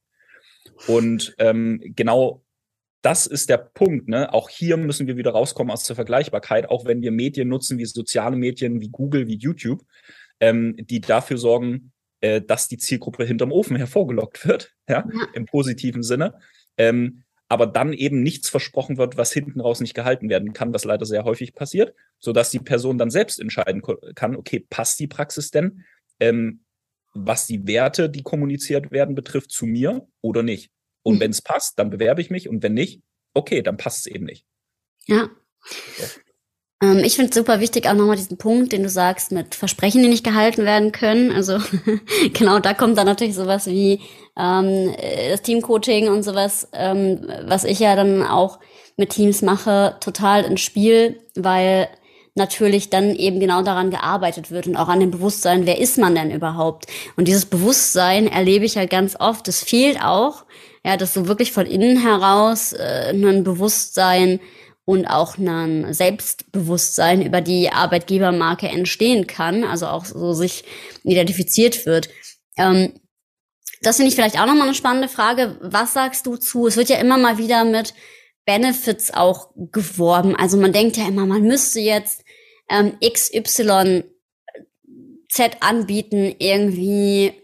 Und 0.87 1.35
ähm, 1.39 1.81
genau 1.97 2.45
das 3.01 3.27
ist 3.27 3.49
der 3.49 3.59
Punkt. 3.59 4.09
Ne? 4.09 4.33
Auch 4.35 4.51
hier 4.51 4.77
müssen 4.77 5.07
wir 5.07 5.17
wieder 5.17 5.31
rauskommen 5.31 5.71
aus 5.73 5.85
der 5.85 5.97
Vergleichbarkeit, 5.97 6.69
auch 6.69 6.85
wenn 6.85 7.01
wir 7.01 7.13
Medien 7.13 7.49
nutzen 7.49 7.79
wie 7.79 7.87
soziale 7.87 8.37
Medien, 8.37 8.81
wie 8.81 8.91
Google, 8.91 9.27
wie 9.29 9.39
YouTube, 9.39 9.83
ähm, 10.41 10.75
die 10.79 11.01
dafür 11.01 11.39
sorgen, 11.39 11.93
äh, 12.21 12.43
dass 12.43 12.69
die 12.69 12.77
Zielgruppe 12.77 13.25
hinterm 13.25 13.53
Ofen 13.53 13.77
hervorgelockt 13.77 14.47
wird, 14.47 14.75
ja, 14.89 15.07
ja. 15.11 15.27
im 15.33 15.47
positiven 15.47 16.03
Sinne 16.03 16.35
ähm, 16.79 17.25
aber 17.49 17.67
dann 17.67 17.93
eben 17.93 18.23
nichts 18.23 18.49
versprochen 18.49 18.99
wird, 18.99 19.17
was 19.17 19.33
hinten 19.33 19.61
raus 19.61 19.81
nicht 19.81 19.95
gehalten 19.95 20.29
werden 20.29 20.53
kann, 20.53 20.75
was 20.75 20.85
leider 20.85 21.07
sehr 21.07 21.25
häufig 21.25 21.55
passiert, 21.55 21.95
so 22.19 22.33
dass 22.33 22.51
die 22.51 22.59
Person 22.59 22.99
dann 22.99 23.11
selbst 23.11 23.41
entscheiden 23.41 23.83
kann, 24.15 24.37
okay, 24.37 24.65
passt 24.69 25.01
die 25.01 25.07
Praxis 25.07 25.51
denn, 25.51 25.85
ähm, 26.21 26.61
was 27.15 27.47
die 27.47 27.67
Werte, 27.67 28.11
die 28.11 28.23
kommuniziert 28.23 28.91
werden, 28.91 29.15
betrifft, 29.15 29.51
zu 29.51 29.67
mir 29.67 30.07
oder 30.21 30.43
nicht. 30.43 30.71
Und 31.03 31.17
mhm. 31.17 31.21
wenn 31.21 31.31
es 31.31 31.43
passt, 31.43 31.79
dann 31.79 31.91
bewerbe 31.91 32.21
ich 32.21 32.31
mich 32.31 32.49
und 32.49 32.63
wenn 32.63 32.75
nicht, 32.75 33.03
okay, 33.35 33.63
dann 33.63 33.79
passt 33.79 34.07
es 34.07 34.13
eben 34.13 34.27
nicht. 34.27 34.45
Ja. 35.07 35.31
So. 35.97 36.05
Ähm, 36.83 36.99
ich 36.99 37.17
finde 37.17 37.31
es 37.31 37.37
super 37.37 37.61
wichtig, 37.61 37.89
auch 37.89 37.95
nochmal 37.95 38.17
diesen 38.17 38.39
Punkt, 38.39 38.73
den 38.73 38.83
du 38.83 38.89
sagst, 38.89 39.33
mit 39.33 39.55
Versprechen, 39.55 40.03
die 40.03 40.09
nicht 40.09 40.25
gehalten 40.25 40.65
werden 40.65 40.93
können. 40.93 41.33
Also 41.33 41.59
genau, 42.33 42.59
da 42.59 42.75
kommt 42.75 42.99
dann 42.99 43.07
natürlich 43.07 43.35
sowas 43.35 43.67
wie 43.67 44.01
ähm, 44.37 44.95
das 45.31 45.43
Teamcoaching 45.43 46.09
und 46.09 46.23
sowas, 46.23 46.69
ähm, 46.73 47.27
was 47.47 47.65
ich 47.65 47.81
ja 47.81 47.97
dann 47.97 48.23
auch 48.23 48.59
mit 48.97 49.11
Teams 49.11 49.43
mache, 49.43 49.97
total 50.01 50.45
ins 50.45 50.61
Spiel, 50.61 51.21
weil 51.35 51.89
natürlich 52.35 52.89
dann 52.89 53.15
eben 53.17 53.41
genau 53.41 53.63
daran 53.63 53.91
gearbeitet 53.91 54.51
wird 54.51 54.67
und 54.67 54.77
auch 54.77 54.89
an 54.89 55.01
dem 55.01 55.11
Bewusstsein, 55.11 55.67
wer 55.67 55.79
ist 55.79 55.99
man 55.99 56.15
denn 56.15 56.31
überhaupt? 56.31 56.87
Und 57.17 57.27
dieses 57.27 57.47
Bewusstsein 57.47 58.29
erlebe 58.29 58.65
ich 58.65 58.77
halt 58.77 58.91
ganz 58.91 59.17
oft, 59.19 59.47
das 59.49 59.63
fehlt 59.63 60.03
auch, 60.03 60.45
ja, 60.85 60.97
dass 60.97 61.15
so 61.15 61.27
wirklich 61.27 61.53
von 61.53 61.67
innen 61.67 62.01
heraus 62.01 62.73
äh, 62.73 63.11
ein 63.13 63.43
Bewusstsein 63.43 64.41
und 64.89 65.05
auch 65.05 65.37
ein 65.37 65.93
Selbstbewusstsein 65.93 67.21
über 67.21 67.43
die 67.43 67.69
Arbeitgebermarke 67.69 68.69
entstehen 68.69 69.27
kann, 69.27 69.63
also 69.63 69.87
auch 69.87 70.07
so 70.07 70.33
sich 70.33 70.65
identifiziert 71.05 71.85
wird. 71.85 72.09
Ähm, 72.57 72.95
das 73.83 73.97
finde 73.97 74.09
ich 74.09 74.15
vielleicht 74.15 74.41
auch 74.41 74.47
nochmal 74.47 74.63
eine 74.63 74.75
spannende 74.75 75.09
Frage. 75.09 75.59
Was 75.61 75.93
sagst 75.93 76.25
du 76.25 76.39
zu? 76.39 76.67
Es 76.67 76.79
wird 76.79 76.89
ja 76.89 76.97
immer 76.97 77.19
mal 77.19 77.37
wieder 77.37 77.67
mit 77.67 77.93
Benefits 78.47 79.13
auch 79.13 79.51
geworben. 79.57 80.35
Also 80.35 80.57
man 80.57 80.73
denkt 80.73 80.97
ja 80.97 81.07
immer, 81.07 81.27
man 81.27 81.43
müsste 81.43 81.81
jetzt 81.81 82.25
ähm, 82.71 82.97
XY 83.05 84.05
Z 85.29 85.59
anbieten, 85.61 86.35
irgendwie, 86.39 87.35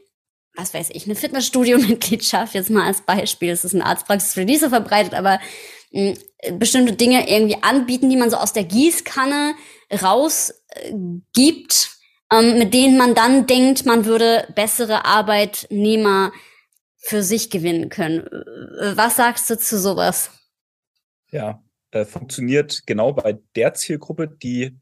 was 0.56 0.72
weiß 0.72 0.88
ich, 0.94 1.04
eine 1.04 1.14
Fitnessstudio-Mitgliedschaft, 1.14 2.54
jetzt 2.54 2.70
mal 2.70 2.86
als 2.86 3.02
Beispiel. 3.02 3.50
Es 3.50 3.66
ist 3.66 3.74
eine 3.74 3.84
Arztpraxis 3.84 4.32
für 4.32 4.46
die 4.46 4.56
so 4.56 4.70
verbreitet, 4.70 5.12
aber 5.12 5.40
äh, 5.92 6.14
bestimmte 6.52 6.94
Dinge 6.94 7.28
irgendwie 7.30 7.62
anbieten, 7.62 8.10
die 8.10 8.16
man 8.16 8.30
so 8.30 8.36
aus 8.36 8.52
der 8.52 8.64
Gießkanne 8.64 9.54
rausgibt, 10.02 10.54
äh, 12.30 12.38
ähm, 12.38 12.58
mit 12.58 12.74
denen 12.74 12.96
man 12.96 13.14
dann 13.14 13.46
denkt, 13.46 13.86
man 13.86 14.04
würde 14.04 14.46
bessere 14.54 15.04
Arbeitnehmer 15.04 16.32
für 16.98 17.22
sich 17.22 17.50
gewinnen 17.50 17.88
können. 17.90 18.26
Äh, 18.26 18.96
was 18.96 19.16
sagst 19.16 19.50
du 19.50 19.58
zu 19.58 19.78
sowas? 19.78 20.30
Ja, 21.30 21.62
äh, 21.90 22.04
funktioniert 22.04 22.82
genau 22.86 23.12
bei 23.12 23.38
der 23.56 23.74
Zielgruppe, 23.74 24.28
die 24.28 24.76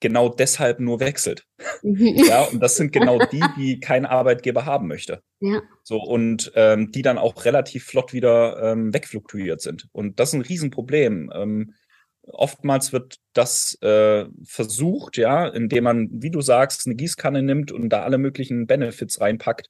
genau 0.00 0.28
deshalb 0.28 0.80
nur 0.80 1.00
wechselt. 1.00 1.46
Mhm. 1.82 2.14
ja, 2.26 2.44
und 2.44 2.60
das 2.60 2.76
sind 2.76 2.92
genau 2.92 3.18
die, 3.26 3.40
die 3.56 3.80
kein 3.80 4.06
Arbeitgeber 4.06 4.64
haben 4.64 4.88
möchte. 4.88 5.22
Ja. 5.40 5.62
So, 5.84 5.98
und 6.02 6.50
ähm, 6.54 6.90
die 6.90 7.02
dann 7.02 7.18
auch 7.18 7.44
relativ 7.44 7.84
flott 7.84 8.12
wieder 8.12 8.60
ähm, 8.62 8.92
wegfluktuiert 8.92 9.60
sind. 9.60 9.88
Und 9.92 10.18
das 10.18 10.30
ist 10.30 10.34
ein 10.34 10.40
Riesenproblem. 10.42 11.30
Ähm, 11.34 11.74
oftmals 12.22 12.92
wird 12.92 13.16
das 13.32 13.78
äh, 13.82 14.26
versucht, 14.44 15.16
ja, 15.16 15.46
indem 15.46 15.84
man, 15.84 16.08
wie 16.12 16.30
du 16.30 16.40
sagst, 16.40 16.86
eine 16.86 16.96
Gießkanne 16.96 17.42
nimmt 17.42 17.72
und 17.72 17.90
da 17.90 18.02
alle 18.02 18.18
möglichen 18.18 18.66
Benefits 18.66 19.20
reinpackt. 19.20 19.68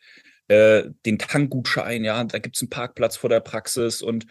Äh, 0.49 0.91
den 1.07 1.19
Tankgutschein, 1.19 2.03
ja, 2.03 2.25
da 2.25 2.39
gibt's 2.41 2.61
einen 2.61 2.71
Parkplatz 2.71 3.17
vor 3.17 3.31
der 3.31 3.39
Praxis 3.39 4.03
und 4.03 4.27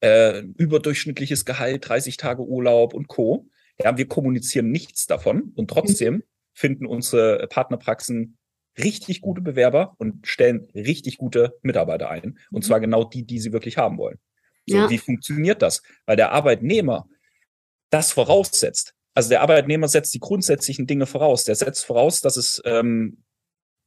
äh, 0.00 0.40
überdurchschnittliches 0.58 1.46
Gehalt, 1.46 1.88
30 1.88 2.18
Tage 2.18 2.42
Urlaub 2.42 2.92
und 2.92 3.08
Co. 3.08 3.48
Ja, 3.78 3.96
wir 3.96 4.06
kommunizieren 4.06 4.70
nichts 4.70 5.06
davon 5.06 5.52
und 5.54 5.68
trotzdem 5.68 6.14
mhm. 6.14 6.22
finden 6.52 6.86
unsere 6.86 7.46
Partnerpraxen 7.48 8.36
richtig 8.78 9.20
gute 9.20 9.40
Bewerber 9.40 9.94
und 9.98 10.26
stellen 10.26 10.68
richtig 10.74 11.18
gute 11.18 11.58
Mitarbeiter 11.62 12.10
ein. 12.10 12.38
Und 12.50 12.64
mhm. 12.64 12.66
zwar 12.66 12.80
genau 12.80 13.04
die, 13.04 13.24
die 13.24 13.38
sie 13.38 13.52
wirklich 13.52 13.76
haben 13.76 13.98
wollen. 13.98 14.18
So, 14.66 14.76
ja. 14.76 14.90
wie 14.90 14.98
funktioniert 14.98 15.62
das? 15.62 15.82
Weil 16.06 16.16
der 16.16 16.32
Arbeitnehmer 16.32 17.08
das 17.90 18.12
voraussetzt. 18.12 18.94
Also 19.14 19.28
der 19.28 19.42
Arbeitnehmer 19.42 19.88
setzt 19.88 20.14
die 20.14 20.20
grundsätzlichen 20.20 20.86
Dinge 20.86 21.06
voraus. 21.06 21.44
Der 21.44 21.54
setzt 21.54 21.84
voraus, 21.84 22.20
dass 22.20 22.36
es 22.36 22.62
ähm, 22.64 23.24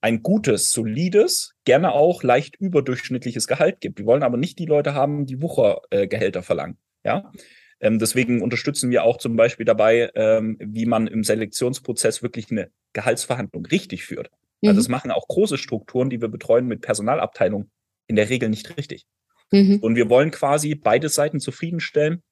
ein 0.02 0.22
gutes, 0.22 0.72
solides, 0.72 1.56
gerne 1.64 1.94
auch 1.94 2.22
leicht 2.22 2.56
überdurchschnittliches 2.58 3.48
Gehalt 3.48 3.82
gibt. 3.82 3.98
Wir 3.98 4.06
wollen 4.06 4.22
aber 4.22 4.38
nicht 4.38 4.60
die 4.60 4.68
Leute 4.68 4.94
haben, 4.94 5.26
die 5.26 5.42
Wuchergehälter 5.42 6.42
äh, 6.42 6.44
verlangen. 6.44 6.78
Ja, 7.04 7.32
ähm, 7.80 8.00
deswegen 8.00 8.42
unterstützen 8.42 8.90
wir 8.90 9.04
auch 9.04 9.18
zum 9.18 9.36
Beispiel 9.36 9.66
dabei, 9.66 10.10
ähm, 10.16 10.58
wie 10.60 10.86
man 10.86 11.08
im 11.08 11.24
Selektionsprozess 11.24 12.24
wirklich 12.24 12.50
eine 12.52 12.70
Gehaltsverhandlung 12.94 13.66
richtig 13.66 14.06
führt. 14.06 14.30
Mhm. 14.62 14.70
Also 14.70 14.80
das 14.80 14.90
machen 14.90 15.12
auch 15.12 15.28
große 15.28 15.58
Strukturen, 15.58 16.10
die 16.10 16.22
wir 16.22 16.30
betreuen 16.30 16.68
mit 16.68 16.82
Personalabteilung 16.82 17.70
in 18.08 18.16
der 18.16 18.30
Regel 18.30 18.50
nicht 18.50 18.78
richtig. 18.78 19.06
Mhm. 19.52 19.80
Und 19.80 19.96
wir 19.96 20.10
wollen 20.10 20.32
quasi 20.32 20.76
beide 20.76 21.10
Seiten 21.10 21.40
zufriedenstellen. 21.40 22.24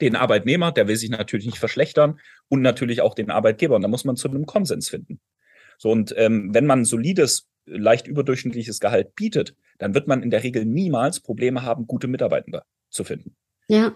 Den 0.00 0.16
Arbeitnehmer, 0.16 0.72
der 0.72 0.88
will 0.88 0.96
sich 0.96 1.10
natürlich 1.10 1.46
nicht 1.46 1.58
verschlechtern 1.58 2.18
und 2.48 2.62
natürlich 2.62 3.02
auch 3.02 3.14
den 3.14 3.30
Arbeitgeber. 3.30 3.76
Und 3.76 3.82
da 3.82 3.88
muss 3.88 4.04
man 4.04 4.16
zu 4.16 4.28
einem 4.28 4.46
Konsens 4.46 4.88
finden. 4.88 5.20
So, 5.78 5.90
und 5.90 6.14
ähm, 6.16 6.54
wenn 6.54 6.66
man 6.66 6.80
ein 6.80 6.84
solides, 6.84 7.48
leicht 7.66 8.06
überdurchschnittliches 8.06 8.80
Gehalt 8.80 9.14
bietet, 9.14 9.54
dann 9.78 9.94
wird 9.94 10.08
man 10.08 10.22
in 10.22 10.30
der 10.30 10.42
Regel 10.42 10.64
niemals 10.64 11.20
Probleme 11.20 11.62
haben, 11.62 11.86
gute 11.86 12.08
Mitarbeitende 12.08 12.62
zu 12.90 13.04
finden. 13.04 13.36
Ja. 13.68 13.94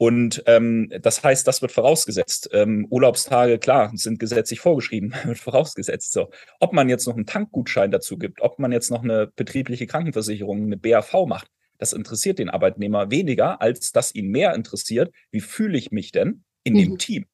Und 0.00 0.44
ähm, 0.46 0.92
das 1.02 1.24
heißt, 1.24 1.46
das 1.46 1.60
wird 1.60 1.72
vorausgesetzt. 1.72 2.48
Ähm, 2.52 2.86
Urlaubstage, 2.88 3.58
klar, 3.58 3.90
sind 3.94 4.20
gesetzlich 4.20 4.60
vorgeschrieben, 4.60 5.12
wird 5.24 5.38
vorausgesetzt. 5.38 6.12
So, 6.12 6.30
ob 6.60 6.72
man 6.72 6.88
jetzt 6.88 7.06
noch 7.06 7.16
einen 7.16 7.26
Tankgutschein 7.26 7.90
dazu 7.90 8.16
gibt, 8.16 8.40
ob 8.40 8.60
man 8.60 8.70
jetzt 8.70 8.90
noch 8.90 9.02
eine 9.02 9.26
betriebliche 9.26 9.88
Krankenversicherung, 9.88 10.62
eine 10.62 10.76
BAV 10.76 11.26
macht, 11.26 11.48
das 11.78 11.92
interessiert 11.92 12.38
den 12.38 12.48
Arbeitnehmer 12.48 13.10
weniger, 13.10 13.60
als 13.60 13.92
dass 13.92 14.14
ihn 14.14 14.28
mehr 14.28 14.54
interessiert, 14.54 15.12
wie 15.30 15.40
fühle 15.40 15.76
ich 15.76 15.90
mich 15.90 16.12
denn 16.12 16.44
in 16.62 16.74
mhm. 16.74 16.78
dem 16.78 16.98
Team? 16.98 17.26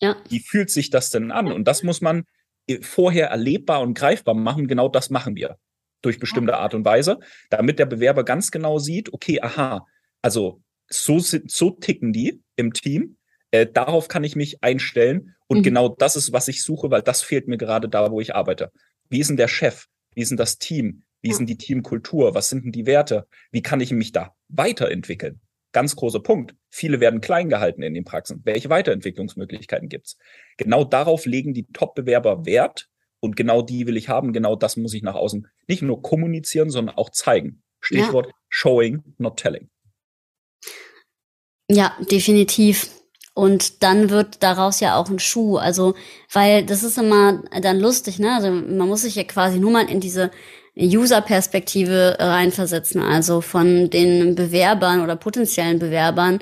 Ja. 0.00 0.16
Wie 0.28 0.40
fühlt 0.40 0.70
sich 0.70 0.90
das 0.90 1.10
denn 1.10 1.30
an? 1.32 1.50
Und 1.50 1.66
das 1.66 1.82
muss 1.82 2.00
man 2.00 2.24
äh, 2.68 2.80
vorher 2.82 3.28
erlebbar 3.28 3.80
und 3.80 3.94
greifbar 3.94 4.34
machen. 4.34 4.68
Genau 4.68 4.88
das 4.88 5.10
machen 5.10 5.36
wir 5.36 5.56
durch 6.02 6.18
bestimmte 6.18 6.56
Art 6.56 6.74
und 6.74 6.84
Weise, 6.84 7.20
damit 7.48 7.78
der 7.78 7.86
Bewerber 7.86 8.24
ganz 8.24 8.50
genau 8.50 8.78
sieht, 8.78 9.12
okay, 9.12 9.40
aha, 9.40 9.86
also 10.20 10.60
so, 10.88 11.18
so 11.18 11.70
ticken 11.70 12.12
die 12.12 12.42
im 12.56 12.72
Team. 12.72 13.16
Äh, 13.50 13.66
darauf 13.66 14.08
kann 14.08 14.24
ich 14.24 14.36
mich 14.36 14.62
einstellen. 14.62 15.34
Und 15.46 15.58
mhm. 15.58 15.62
genau 15.62 15.88
das 15.88 16.16
ist, 16.16 16.32
was 16.32 16.48
ich 16.48 16.62
suche, 16.62 16.90
weil 16.90 17.02
das 17.02 17.22
fehlt 17.22 17.48
mir 17.48 17.58
gerade 17.58 17.88
da, 17.88 18.10
wo 18.10 18.20
ich 18.20 18.34
arbeite. 18.34 18.72
Wie 19.08 19.20
ist 19.20 19.28
denn 19.28 19.36
der 19.36 19.48
Chef? 19.48 19.86
Wie 20.14 20.22
ist 20.22 20.30
denn 20.30 20.38
das 20.38 20.58
Team? 20.58 21.02
Wie 21.20 21.30
ist 21.30 21.38
denn 21.38 21.46
die 21.46 21.58
Teamkultur? 21.58 22.34
Was 22.34 22.48
sind 22.48 22.64
denn 22.64 22.72
die 22.72 22.86
Werte? 22.86 23.26
Wie 23.50 23.62
kann 23.62 23.80
ich 23.80 23.92
mich 23.92 24.12
da 24.12 24.34
weiterentwickeln? 24.48 25.40
Ganz 25.72 25.96
großer 25.96 26.20
Punkt. 26.20 26.54
Viele 26.68 27.00
werden 27.00 27.20
klein 27.20 27.48
gehalten 27.48 27.82
in 27.82 27.94
den 27.94 28.04
Praxen. 28.04 28.40
Welche 28.44 28.68
Weiterentwicklungsmöglichkeiten 28.70 29.88
gibt's? 29.88 30.18
Genau 30.56 30.84
darauf 30.84 31.24
legen 31.24 31.54
die 31.54 31.66
Top-Bewerber 31.72 32.44
Wert. 32.44 32.88
Und 33.20 33.36
genau 33.36 33.62
die 33.62 33.86
will 33.86 33.96
ich 33.96 34.08
haben. 34.08 34.32
Genau 34.32 34.56
das 34.56 34.76
muss 34.76 34.94
ich 34.94 35.02
nach 35.02 35.14
außen 35.14 35.46
nicht 35.68 35.82
nur 35.82 36.02
kommunizieren, 36.02 36.70
sondern 36.70 36.96
auch 36.96 37.10
zeigen. 37.10 37.62
Stichwort 37.80 38.26
ja. 38.26 38.32
Showing, 38.48 39.02
not 39.18 39.38
telling. 39.38 39.70
Ja, 41.74 41.92
definitiv. 42.10 42.90
Und 43.34 43.82
dann 43.82 44.10
wird 44.10 44.42
daraus 44.42 44.80
ja 44.80 44.96
auch 44.96 45.08
ein 45.08 45.18
Schuh. 45.18 45.56
Also, 45.56 45.94
weil 46.32 46.64
das 46.66 46.82
ist 46.82 46.98
immer 46.98 47.42
dann 47.62 47.80
lustig, 47.80 48.18
ne? 48.18 48.34
Also 48.34 48.50
man 48.50 48.88
muss 48.88 49.02
sich 49.02 49.14
ja 49.14 49.24
quasi 49.24 49.58
nur 49.58 49.70
mal 49.70 49.88
in 49.88 50.00
diese 50.00 50.30
User-Perspektive 50.78 52.16
reinversetzen, 52.18 53.02
also 53.02 53.40
von 53.40 53.90
den 53.90 54.34
Bewerbern 54.34 55.02
oder 55.02 55.16
potenziellen 55.16 55.78
Bewerbern. 55.78 56.40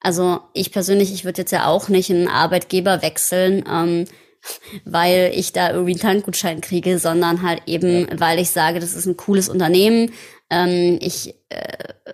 Also 0.00 0.40
ich 0.52 0.72
persönlich, 0.72 1.12
ich 1.12 1.24
würde 1.24 1.42
jetzt 1.42 1.50
ja 1.52 1.66
auch 1.66 1.88
nicht 1.88 2.10
einen 2.10 2.28
Arbeitgeber 2.28 3.02
wechseln, 3.02 3.64
ähm, 3.68 4.04
weil 4.84 5.32
ich 5.34 5.52
da 5.52 5.70
irgendwie 5.70 5.92
einen 5.92 6.00
Tankgutschein 6.00 6.60
kriege, 6.60 7.00
sondern 7.00 7.42
halt 7.42 7.62
eben, 7.66 8.06
weil 8.16 8.38
ich 8.38 8.50
sage, 8.50 8.78
das 8.78 8.94
ist 8.94 9.06
ein 9.06 9.16
cooles 9.16 9.48
Unternehmen. 9.48 10.12
Ähm, 10.50 10.98
ich 11.00 11.34
äh, 11.48 12.12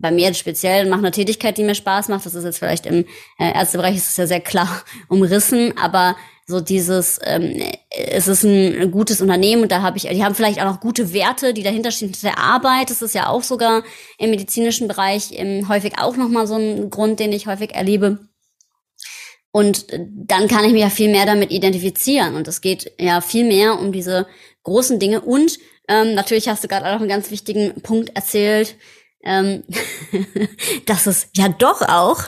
bei 0.00 0.10
mir 0.10 0.32
speziell 0.34 0.88
mache 0.88 1.00
eine 1.00 1.10
Tätigkeit, 1.10 1.58
die 1.58 1.64
mir 1.64 1.74
Spaß 1.74 2.08
macht. 2.08 2.26
Das 2.26 2.34
ist 2.34 2.44
jetzt 2.44 2.58
vielleicht 2.58 2.86
im 2.86 3.04
äh, 3.38 3.52
Ärztebereich 3.54 3.96
ist 3.96 4.10
es 4.10 4.16
ja 4.16 4.26
sehr 4.26 4.40
klar 4.40 4.82
umrissen, 5.08 5.76
aber 5.76 6.16
so 6.46 6.60
dieses, 6.60 7.20
ähm, 7.24 7.62
es 7.90 8.26
ist 8.26 8.42
ein 8.42 8.90
gutes 8.90 9.20
Unternehmen 9.20 9.62
und 9.62 9.72
da 9.72 9.80
habe 9.80 9.96
ich, 9.96 10.04
die 10.04 10.24
haben 10.24 10.34
vielleicht 10.34 10.60
auch 10.60 10.66
noch 10.66 10.80
gute 10.80 11.12
Werte, 11.12 11.54
die 11.54 11.62
dahinter 11.62 11.90
stehen, 11.92 12.12
der 12.22 12.38
Arbeit. 12.38 12.90
Das 12.90 13.00
ist 13.00 13.14
ja 13.14 13.28
auch 13.28 13.42
sogar 13.42 13.84
im 14.18 14.30
medizinischen 14.30 14.88
Bereich 14.88 15.30
ähm, 15.32 15.68
häufig 15.68 15.98
auch 15.98 16.16
nochmal 16.16 16.46
so 16.46 16.56
ein 16.56 16.90
Grund, 16.90 17.20
den 17.20 17.32
ich 17.32 17.46
häufig 17.46 17.74
erlebe. 17.74 18.18
Und 19.52 19.86
dann 19.90 20.48
kann 20.48 20.64
ich 20.64 20.72
mich 20.72 20.80
ja 20.80 20.88
viel 20.88 21.10
mehr 21.10 21.26
damit 21.26 21.52
identifizieren. 21.52 22.34
Und 22.34 22.48
es 22.48 22.60
geht 22.60 22.92
ja 22.98 23.20
viel 23.20 23.44
mehr 23.44 23.78
um 23.78 23.92
diese 23.92 24.26
großen 24.62 24.98
Dinge. 24.98 25.20
Und 25.20 25.58
ähm, 25.88 26.14
natürlich 26.14 26.48
hast 26.48 26.64
du 26.64 26.68
gerade 26.68 26.86
auch 26.86 27.00
einen 27.00 27.08
ganz 27.08 27.30
wichtigen 27.30 27.80
Punkt 27.82 28.16
erzählt, 28.16 28.76
ähm, 29.24 29.64
dass 30.86 31.06
es 31.06 31.28
ja 31.34 31.48
doch 31.48 31.82
auch 31.82 32.24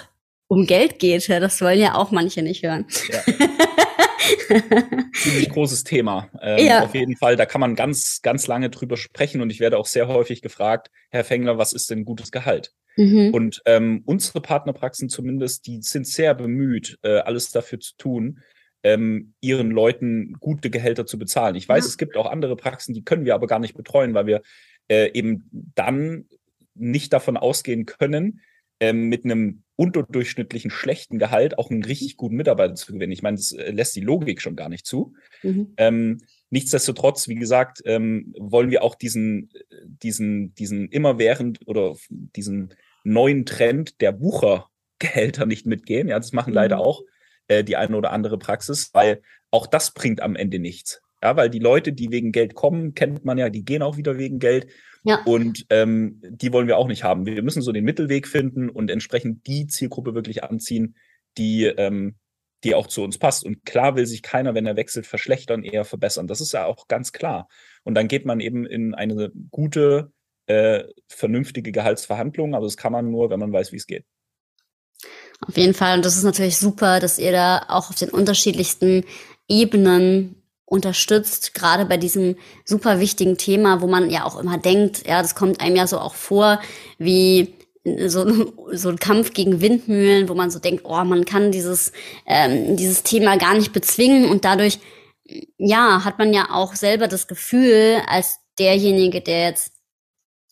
um 0.46 0.66
Geld 0.66 0.98
geht. 0.98 1.28
Das 1.28 1.61
wollen 1.61 1.80
ja 1.80 1.94
auch 1.94 2.11
manche 2.11 2.42
nicht 2.42 2.62
hören. 2.62 2.87
Ja. 3.09 3.20
Ziemlich 5.14 5.48
großes 5.50 5.85
Thema. 5.85 6.28
Ähm, 6.40 6.66
ja. 6.66 6.85
Auf 6.85 6.94
jeden 6.94 7.16
Fall, 7.16 7.37
da 7.37 7.46
kann 7.46 7.61
man 7.61 7.74
ganz, 7.74 8.20
ganz 8.22 8.46
lange 8.46 8.70
drüber 8.70 8.96
sprechen 8.96 9.40
und 9.40 9.50
ich 9.50 9.61
werde 9.61 9.78
auch 9.78 9.87
sehr 9.87 10.09
häufig 10.09 10.42
gefragt, 10.42 10.90
Herr 11.11 11.24
Fengler, 11.24 11.59
was 11.59 11.72
ist 11.72 11.90
denn 11.90 12.04
gutes 12.04 12.30
Gehalt? 12.30 12.72
Mhm. 12.96 13.30
Und 13.33 13.62
ähm, 13.66 14.02
unsere 14.07 14.40
Partnerpraxen 14.40 15.09
zumindest, 15.09 15.66
die 15.66 15.83
sind 15.83 16.07
sehr 16.07 16.35
bemüht, 16.35 16.98
äh, 17.02 17.18
alles 17.18 17.50
dafür 17.50 17.80
zu 17.80 17.96
tun, 17.96 18.40
ähm, 18.83 19.35
ihren 19.40 19.70
Leuten 19.70 20.35
gute 20.38 20.70
Gehälter 20.70 21.07
zu 21.07 21.18
bezahlen. 21.18 21.57
Ich 21.57 21.68
weiß, 21.68 21.85
ja. 21.85 21.88
es 21.88 21.98
gibt 21.98 22.16
auch 22.16 22.30
andere 22.30 22.57
Praxen, 22.57 22.94
die 22.94 23.02
können 23.02 23.24
wir 23.24 23.35
aber 23.35 23.46
gar 23.46 23.59
nicht 23.59 23.74
betreuen, 23.74 24.14
weil 24.14 24.26
wir 24.26 24.42
äh, 24.88 25.11
eben 25.12 25.48
dann 25.74 26.26
nicht 26.75 27.13
davon 27.13 27.37
ausgehen 27.37 27.87
können, 27.87 28.41
ähm, 28.81 29.09
mit 29.09 29.25
einem 29.25 29.63
unterdurchschnittlichen 29.77 30.71
schlechten 30.71 31.19
Gehalt 31.19 31.59
auch 31.59 31.71
einen 31.71 31.85
richtig 31.85 32.17
guten 32.17 32.37
Mitarbeiter 32.37 32.75
zu 32.75 32.93
gewinnen. 32.93 33.13
Ich 33.13 33.23
meine, 33.23 33.37
das 33.37 33.53
äh, 33.53 33.71
lässt 33.71 33.97
die 33.97 34.01
Logik 34.01 34.41
schon 34.41 34.57
gar 34.57 34.69
nicht 34.69 34.87
zu. 34.87 35.15
Mhm. 35.43 35.75
Ähm, 35.77 36.21
nichtsdestotrotz, 36.51 37.29
wie 37.29 37.35
gesagt, 37.35 37.83
ähm, 37.85 38.35
wollen 38.39 38.71
wir 38.71 38.83
auch 38.83 38.95
diesen, 38.95 39.51
diesen, 39.83 40.55
diesen 40.55 40.89
immerwährend 40.89 41.61
oder 41.67 41.97
diesen 42.11 42.75
neuen 43.05 43.47
Trend 43.47 44.01
der 44.01 44.13
Buchergehälter 44.13 45.47
nicht 45.47 45.67
mitgehen. 45.67 46.09
Ja, 46.09 46.19
das 46.19 46.33
machen 46.33 46.51
mhm. 46.51 46.57
leider 46.57 46.79
auch 46.79 47.03
äh, 47.49 47.65
die 47.65 47.77
eine 47.77 47.97
oder 47.97 48.13
andere 48.13 48.39
Praxis, 48.39 48.91
weil 48.93 49.23
auch 49.51 49.67
das 49.67 49.93
bringt 49.93 50.21
am 50.21 50.37
Ende 50.37 50.59
nichts. 50.59 51.01
Ja, 51.23 51.37
weil 51.37 51.49
die 51.49 51.59
Leute, 51.59 51.93
die 51.93 52.11
wegen 52.11 52.33
Geld 52.33 52.55
kommen, 52.55 52.95
kennt 52.95 53.25
man 53.25 53.39
ja, 53.39 53.49
die 53.49 53.65
gehen 53.65 53.83
auch 53.83 53.97
wieder 53.97 54.19
wegen 54.19 54.39
Geld. 54.39 54.67
Ja. 55.05 55.23
Und 55.25 55.67
ähm, 55.69 56.21
die 56.23 56.53
wollen 56.53 56.67
wir 56.67 56.79
auch 56.79 56.88
nicht 56.88 57.05
haben. 57.05 57.27
Wir 57.27 57.43
müssen 57.43 57.62
so 57.62 57.73
den 57.73 57.85
Mittelweg 57.85 58.27
finden 58.27 58.71
und 58.71 58.90
entsprechend 58.90 59.47
die 59.47 59.67
Zielgruppe 59.67 60.14
wirklich 60.14 60.43
anziehen, 60.43 60.97
die, 61.37 61.64
ähm, 61.64 62.17
die 62.64 62.75
auch 62.75 62.87
zu 62.87 63.03
uns 63.03 63.19
passt. 63.19 63.45
Und 63.45 63.67
klar 63.67 63.97
will 63.97 64.07
sich 64.07 64.23
keiner, 64.23 64.55
wenn 64.55 64.67
er 64.67 64.77
wechselt, 64.77 65.07
verschlechtern, 65.07 65.62
eher 65.62 65.85
verbessern. 65.85 66.27
Das 66.27 66.40
ist 66.40 66.53
ja 66.53 66.64
auch 66.64 66.88
ganz 66.88 67.12
klar. 67.12 67.49
Und 67.83 67.95
dann 67.95 68.09
geht 68.09 68.25
man 68.25 68.40
eben 68.40 68.64
in 68.64 68.95
eine 68.95 69.31
gute, 69.51 70.11
äh, 70.47 70.85
vernünftige 71.09 71.71
Gehaltsverhandlung. 71.71 72.55
Aber 72.55 72.64
das 72.64 72.79
kann 72.79 72.93
man 72.93 73.11
nur, 73.11 73.29
wenn 73.29 73.40
man 73.40 73.53
weiß, 73.53 73.73
wie 73.73 73.77
es 73.77 73.87
geht. 73.87 74.07
Auf 75.40 75.59
jeden 75.59 75.75
Fall. 75.75 75.97
Und 75.97 76.07
das 76.07 76.17
ist 76.17 76.25
natürlich 76.25 76.57
super, 76.57 76.99
dass 76.99 77.19
ihr 77.19 77.33
da 77.33 77.67
auch 77.69 77.90
auf 77.90 77.97
den 77.97 78.09
unterschiedlichsten 78.09 79.05
Ebenen 79.49 80.37
unterstützt, 80.66 81.55
gerade 81.55 81.85
bei 81.85 81.96
diesem 81.96 82.37
super 82.64 83.00
wichtigen 83.00 83.37
Thema, 83.37 83.81
wo 83.81 83.87
man 83.87 84.11
ja 84.11 84.24
auch 84.24 84.38
immer 84.38 84.59
denkt, 84.59 85.07
ja, 85.07 85.20
das 85.20 85.35
kommt 85.35 85.61
einem 85.61 85.77
ja 85.77 85.87
so 85.87 85.98
auch 85.98 86.14
vor, 86.14 86.61
wie 86.98 87.55
so, 88.07 88.46
so 88.72 88.88
ein 88.88 88.98
Kampf 88.98 89.33
gegen 89.33 89.61
Windmühlen, 89.61 90.29
wo 90.29 90.35
man 90.35 90.50
so 90.50 90.59
denkt, 90.59 90.85
oh, 90.85 91.05
man 91.05 91.24
kann 91.24 91.53
dieses, 91.53 91.92
ähm, 92.27 92.77
dieses 92.77 93.03
Thema 93.03 93.37
gar 93.37 93.55
nicht 93.55 93.72
bezwingen. 93.72 94.31
Und 94.31 94.44
dadurch, 94.44 94.79
ja, 95.59 96.05
hat 96.05 96.18
man 96.18 96.33
ja 96.33 96.48
auch 96.50 96.74
selber 96.74 97.09
das 97.09 97.27
Gefühl, 97.27 98.03
als 98.07 98.38
derjenige, 98.59 99.20
der 99.20 99.48
jetzt 99.48 99.72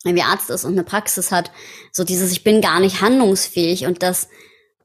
wie 0.03 0.21
Arzt 0.21 0.49
ist 0.49 0.65
und 0.65 0.73
eine 0.73 0.83
Praxis 0.83 1.31
hat, 1.31 1.51
so 1.91 2.03
dieses, 2.03 2.31
ich 2.31 2.43
bin 2.43 2.59
gar 2.59 2.81
nicht 2.81 3.01
handlungsfähig 3.01 3.85
und 3.85 4.03
das 4.03 4.27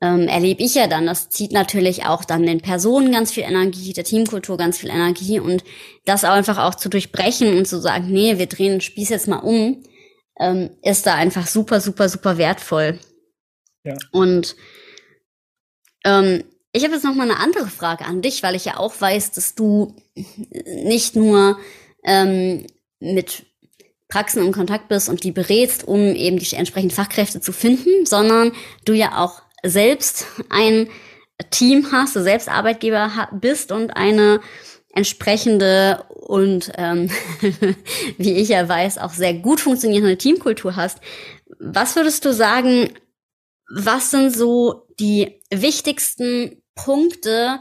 ähm, 0.00 0.28
erlebe 0.28 0.62
ich 0.62 0.74
ja 0.74 0.86
dann. 0.86 1.06
Das 1.06 1.28
zieht 1.28 1.52
natürlich 1.52 2.06
auch 2.06 2.24
dann 2.24 2.46
den 2.46 2.60
Personen 2.60 3.12
ganz 3.12 3.32
viel 3.32 3.42
Energie, 3.42 3.92
der 3.92 4.04
Teamkultur 4.04 4.56
ganz 4.56 4.78
viel 4.78 4.90
Energie 4.90 5.40
und 5.40 5.64
das 6.04 6.24
einfach 6.24 6.58
auch 6.58 6.74
zu 6.74 6.88
durchbrechen 6.88 7.56
und 7.58 7.66
zu 7.66 7.80
sagen, 7.80 8.10
nee, 8.10 8.38
wir 8.38 8.46
drehen 8.46 8.72
den 8.72 8.80
Spieß 8.80 9.08
jetzt 9.08 9.28
mal 9.28 9.38
um, 9.38 9.82
ähm, 10.38 10.70
ist 10.82 11.06
da 11.06 11.14
einfach 11.14 11.46
super, 11.46 11.80
super, 11.80 12.08
super 12.08 12.38
wertvoll. 12.38 12.98
Ja. 13.84 13.96
Und 14.12 14.56
ähm, 16.04 16.44
ich 16.72 16.84
habe 16.84 16.94
jetzt 16.94 17.04
noch 17.04 17.14
mal 17.14 17.24
eine 17.24 17.40
andere 17.40 17.66
Frage 17.66 18.04
an 18.04 18.22
dich, 18.22 18.42
weil 18.42 18.54
ich 18.54 18.64
ja 18.64 18.76
auch 18.76 19.00
weiß, 19.00 19.32
dass 19.32 19.54
du 19.54 19.96
nicht 20.84 21.16
nur 21.16 21.58
ähm, 22.04 22.66
mit 23.00 23.46
Praxen 24.08 24.44
in 24.44 24.52
Kontakt 24.52 24.88
bist 24.88 25.08
und 25.08 25.24
die 25.24 25.32
berätst, 25.32 25.86
um 25.86 26.00
eben 26.00 26.38
die 26.38 26.56
entsprechenden 26.56 26.94
Fachkräfte 26.94 27.40
zu 27.40 27.52
finden, 27.52 28.06
sondern 28.06 28.52
du 28.84 28.94
ja 28.94 29.18
auch 29.18 29.42
selbst 29.68 30.26
ein 30.48 30.88
Team 31.50 31.92
hast, 31.92 32.16
du 32.16 32.22
selbst 32.22 32.48
Arbeitgeber 32.48 33.28
bist 33.32 33.72
und 33.72 33.90
eine 33.90 34.40
entsprechende 34.92 36.04
und 36.08 36.72
ähm, 36.76 37.10
wie 38.18 38.32
ich 38.32 38.48
ja 38.48 38.68
weiß, 38.68 38.98
auch 38.98 39.12
sehr 39.12 39.34
gut 39.34 39.60
funktionierende 39.60 40.18
Teamkultur 40.18 40.76
hast. 40.76 40.98
Was 41.60 41.96
würdest 41.96 42.24
du 42.24 42.32
sagen, 42.32 42.92
was 43.72 44.10
sind 44.10 44.34
so 44.34 44.86
die 44.98 45.40
wichtigsten 45.50 46.62
Punkte, 46.74 47.60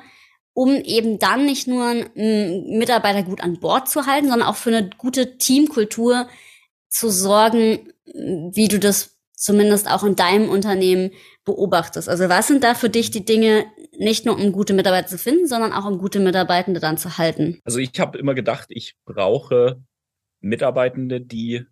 um 0.54 0.76
eben 0.76 1.20
dann 1.20 1.46
nicht 1.46 1.67
nur 1.67 1.86
einen 1.86 2.78
Mitarbeiter 2.78 3.24
gut 3.24 3.41
an 3.41 3.60
Bord 3.60 3.89
zu 3.89 4.06
halten, 4.06 4.30
sondern 4.30 4.48
auch 4.48 4.56
für 4.56 4.76
eine 4.76 4.89
gute 4.98 5.38
Teamkultur 5.38 6.28
zu 6.89 7.10
sorgen, 7.10 7.93
wie 8.06 8.67
du 8.67 8.80
das 8.80 9.16
zumindest 9.38 9.89
auch 9.89 10.04
in 10.04 10.15
deinem 10.15 10.50
Unternehmen 10.50 11.12
beobachtest. 11.45 12.10
Also 12.10 12.28
was 12.28 12.47
sind 12.47 12.63
da 12.63 12.73
für 12.73 12.89
dich 12.89 13.12
die 13.12 13.23
Dinge, 13.23 13.65
nicht 13.97 14.26
nur 14.26 14.36
um 14.36 14.52
gute 14.52 14.73
Mitarbeiter 14.73 15.08
zu 15.08 15.17
finden, 15.17 15.47
sondern 15.47 15.71
auch 15.71 15.86
um 15.86 16.00
gute 16.00 16.19
Mitarbeitende 16.19 16.80
dann 16.80 16.97
zu 16.97 17.17
halten? 17.17 17.62
Also 17.63 17.78
ich 17.78 17.97
habe 18.00 18.17
immer 18.17 18.34
gedacht, 18.34 18.67
ich 18.69 18.95
brauche 19.06 19.82
Mitarbeitende, 20.41 21.21
die 21.21 21.65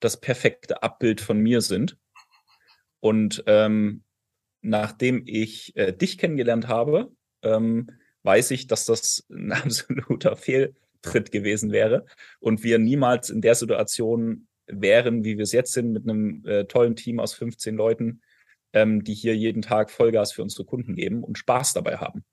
das 0.00 0.20
perfekte 0.20 0.82
Abbild 0.82 1.20
von 1.20 1.38
mir 1.38 1.60
sind. 1.60 1.96
Und 3.00 3.44
ähm, 3.46 4.02
nachdem 4.60 5.22
ich 5.26 5.76
äh, 5.76 5.92
dich 5.92 6.18
kennengelernt 6.18 6.66
habe, 6.66 7.12
ähm, 7.42 7.90
weiß 8.24 8.50
ich, 8.50 8.66
dass 8.66 8.86
das 8.86 9.24
ein 9.30 9.52
absoluter 9.52 10.36
Fehltritt 10.36 11.30
gewesen 11.30 11.70
wäre 11.70 12.06
und 12.40 12.64
wir 12.64 12.80
niemals 12.80 13.30
in 13.30 13.40
der 13.40 13.54
Situation 13.54 14.48
wären, 14.66 15.24
wie 15.24 15.36
wir 15.36 15.44
es 15.44 15.52
jetzt 15.52 15.72
sind, 15.72 15.92
mit 15.92 16.04
einem 16.04 16.44
äh, 16.46 16.64
tollen 16.64 16.96
Team 16.96 17.20
aus 17.20 17.34
15 17.34 17.74
Leuten, 17.76 18.20
ähm, 18.72 19.04
die 19.04 19.14
hier 19.14 19.36
jeden 19.36 19.62
Tag 19.62 19.90
Vollgas 19.90 20.32
für 20.32 20.42
unsere 20.42 20.64
Kunden 20.64 20.94
geben 20.94 21.22
und 21.24 21.38
Spaß 21.38 21.72
dabei 21.74 21.98
haben. 21.98 22.24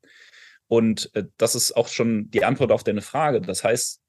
Und 0.67 1.09
äh, 1.15 1.25
das 1.37 1.55
ist 1.55 1.75
auch 1.75 1.87
schon 1.87 2.29
die 2.31 2.45
Antwort 2.45 2.71
auf 2.71 2.83
deine 2.83 3.01
Frage. 3.01 3.41
Das 3.41 3.63
heißt, 3.63 4.01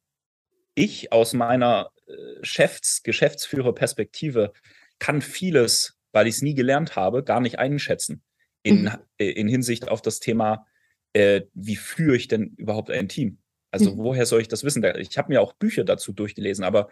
ich 0.74 1.12
aus 1.12 1.32
meiner 1.32 1.90
äh, 2.06 2.12
Chefs-, 2.42 3.02
Geschäftsführerperspektive 3.02 4.52
kann 4.98 5.22
vieles, 5.22 5.98
weil 6.12 6.26
ich 6.26 6.36
es 6.36 6.42
nie 6.42 6.54
gelernt 6.54 6.96
habe, 6.96 7.24
gar 7.24 7.40
nicht 7.40 7.58
einschätzen 7.58 8.22
in, 8.62 8.82
mhm. 8.82 8.90
Äh, 9.18 9.30
in 9.30 9.48
Hinsicht 9.48 9.88
auf 9.88 10.02
das 10.02 10.20
Thema, 10.20 10.66
äh, 11.12 11.42
wie 11.54 11.76
führe 11.76 12.16
ich 12.16 12.28
denn 12.28 12.54
überhaupt 12.56 12.90
ein 12.90 13.08
Team? 13.08 13.38
Also 13.70 13.92
mhm. 13.92 13.98
woher 13.98 14.26
soll 14.26 14.40
ich 14.40 14.48
das 14.48 14.64
wissen? 14.64 14.84
Ich 14.98 15.16
habe 15.16 15.32
mir 15.32 15.40
auch 15.40 15.54
Bücher 15.54 15.84
dazu 15.84 16.12
durchgelesen, 16.12 16.64
aber 16.64 16.88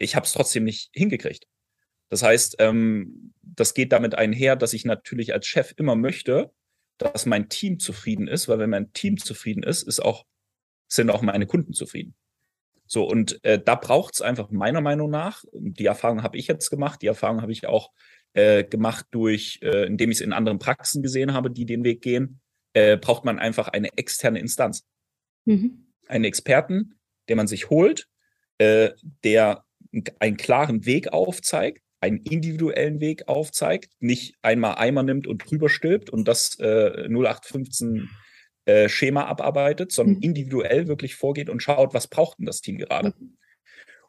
ich 0.00 0.16
habe 0.16 0.26
es 0.26 0.32
trotzdem 0.32 0.64
nicht 0.64 0.90
hingekriegt. 0.92 1.46
Das 2.08 2.22
heißt, 2.22 2.56
ähm, 2.58 3.32
das 3.42 3.74
geht 3.74 3.92
damit 3.92 4.16
einher, 4.16 4.56
dass 4.56 4.72
ich 4.72 4.84
natürlich 4.84 5.32
als 5.32 5.46
Chef 5.46 5.74
immer 5.76 5.94
möchte, 5.94 6.50
dass 6.98 7.26
mein 7.26 7.48
Team 7.48 7.78
zufrieden 7.78 8.26
ist, 8.26 8.48
weil 8.48 8.58
wenn 8.58 8.70
mein 8.70 8.92
Team 8.92 9.16
zufrieden 9.16 9.62
ist, 9.62 9.82
ist 9.84 10.00
auch, 10.00 10.26
sind 10.88 11.10
auch 11.10 11.22
meine 11.22 11.46
Kunden 11.46 11.72
zufrieden. 11.72 12.14
So, 12.86 13.04
und 13.04 13.42
äh, 13.44 13.62
da 13.62 13.76
braucht 13.76 14.14
es 14.14 14.20
einfach 14.20 14.50
meiner 14.50 14.80
Meinung 14.80 15.10
nach, 15.10 15.44
die 15.52 15.86
Erfahrung 15.86 16.24
habe 16.24 16.36
ich 16.36 16.48
jetzt 16.48 16.70
gemacht, 16.70 17.00
die 17.02 17.06
Erfahrung 17.06 17.40
habe 17.40 17.52
ich 17.52 17.66
auch 17.66 17.92
äh, 18.32 18.64
gemacht 18.64 19.06
durch, 19.12 19.60
äh, 19.62 19.86
indem 19.86 20.10
ich 20.10 20.18
es 20.18 20.22
in 20.22 20.32
anderen 20.32 20.58
Praxen 20.58 21.02
gesehen 21.02 21.32
habe, 21.32 21.50
die 21.50 21.66
den 21.66 21.84
Weg 21.84 22.02
gehen, 22.02 22.40
äh, 22.72 22.96
braucht 22.96 23.24
man 23.24 23.38
einfach 23.38 23.68
eine 23.68 23.96
externe 23.96 24.40
Instanz. 24.40 24.84
Mhm. 25.44 25.86
Einen 26.08 26.24
Experten, 26.24 26.98
den 27.28 27.36
man 27.36 27.46
sich 27.46 27.70
holt, 27.70 28.08
äh, 28.58 28.90
der 29.22 29.64
einen 30.18 30.36
klaren 30.36 30.86
Weg 30.86 31.12
aufzeigt, 31.12 31.82
einen 32.00 32.18
individuellen 32.18 33.00
Weg 33.00 33.28
aufzeigt, 33.28 33.92
nicht 33.98 34.34
einmal 34.42 34.76
Eimer 34.76 35.02
nimmt 35.02 35.26
und 35.26 35.50
drüber 35.50 35.68
stülpt 35.68 36.10
und 36.10 36.26
das 36.26 36.58
äh, 36.58 37.06
0815 37.08 38.08
äh, 38.64 38.88
Schema 38.88 39.24
abarbeitet, 39.24 39.92
sondern 39.92 40.16
mhm. 40.16 40.22
individuell 40.22 40.86
wirklich 40.88 41.14
vorgeht 41.14 41.50
und 41.50 41.62
schaut, 41.62 41.92
was 41.92 42.08
braucht 42.08 42.38
denn 42.38 42.46
das 42.46 42.60
Team 42.60 42.78
gerade. 42.78 43.14
Mhm. 43.18 43.36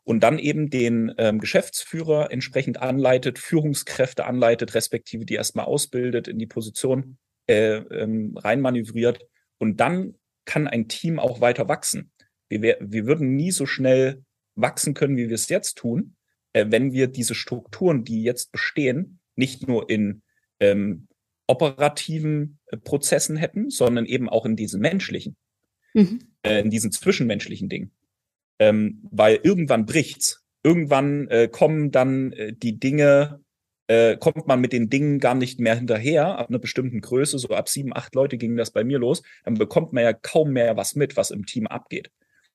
Und 0.04 0.22
dann 0.22 0.40
eben 0.40 0.70
den 0.70 1.14
ähm, 1.18 1.40
Geschäftsführer 1.40 2.32
entsprechend 2.32 2.82
anleitet, 2.82 3.40
Führungskräfte 3.40 4.26
anleitet, 4.26 4.74
respektive 4.74 5.26
die 5.26 5.36
erstmal 5.36 5.66
ausbildet, 5.66 6.28
in 6.28 6.40
die 6.40 6.48
Position 6.48 7.18
äh, 7.48 7.76
ähm, 7.76 8.36
reinmanövriert. 8.36 9.20
Und 9.58 9.80
dann 9.80 10.16
kann 10.46 10.68
ein 10.68 10.88
Team 10.88 11.20
auch 11.20 11.40
weiter 11.40 11.68
wachsen. 11.68 12.12
Wir, 12.50 12.78
wir 12.82 13.06
würden 13.06 13.36
nie 13.36 13.52
so 13.52 13.66
schnell 13.66 14.24
wachsen 14.62 14.94
können, 14.94 15.18
wie 15.18 15.28
wir 15.28 15.36
es 15.36 15.50
jetzt 15.50 15.78
tun, 15.78 16.16
äh, 16.54 16.66
wenn 16.70 16.94
wir 16.94 17.08
diese 17.08 17.36
Strukturen, 17.36 18.04
die 18.04 18.24
jetzt 18.24 18.52
bestehen, 18.52 19.20
nicht 19.36 19.68
nur 19.68 19.90
in 19.90 20.22
ähm, 20.60 21.08
operativen 21.48 22.60
äh, 22.68 22.78
Prozessen 22.78 23.38
hätten, 23.38 23.70
sondern 23.70 24.06
eben 24.06 24.30
auch 24.30 24.46
in 24.46 24.56
diesen 24.56 24.82
menschlichen, 24.82 25.36
mhm. 25.94 26.20
äh, 26.44 26.62
in 26.62 26.70
diesen 26.70 26.92
zwischenmenschlichen 26.92 27.70
Dingen. 27.70 27.92
Ähm, 28.60 29.08
weil 29.12 29.40
irgendwann 29.44 29.86
bricht's. 29.86 30.44
Irgendwann 30.64 31.28
äh, 31.30 31.50
kommen 31.52 31.90
dann 31.92 32.34
äh, 32.34 32.54
die 32.54 32.80
Dinge, 32.80 33.42
äh, 33.88 34.16
kommt 34.18 34.48
man 34.48 34.62
mit 34.62 34.74
den 34.74 34.90
Dingen 34.90 35.20
gar 35.20 35.34
nicht 35.34 35.60
mehr 35.60 35.76
hinterher, 35.76 36.38
ab 36.38 36.50
einer 36.50 36.60
bestimmten 36.60 37.02
Größe, 37.02 37.40
so 37.40 37.50
ab 37.50 37.68
sieben, 37.68 37.96
acht 37.96 38.14
Leute 38.14 38.38
ging 38.38 38.56
das 38.56 38.72
bei 38.72 38.84
mir 38.84 39.00
los, 39.00 39.24
dann 39.44 39.56
bekommt 39.56 39.92
man 39.92 40.04
ja 40.04 40.14
kaum 40.14 40.52
mehr 40.52 40.78
was 40.78 40.96
mit, 40.96 41.18
was 41.18 41.32
im 41.32 41.48
Team 41.48 41.66
abgeht. 41.66 42.12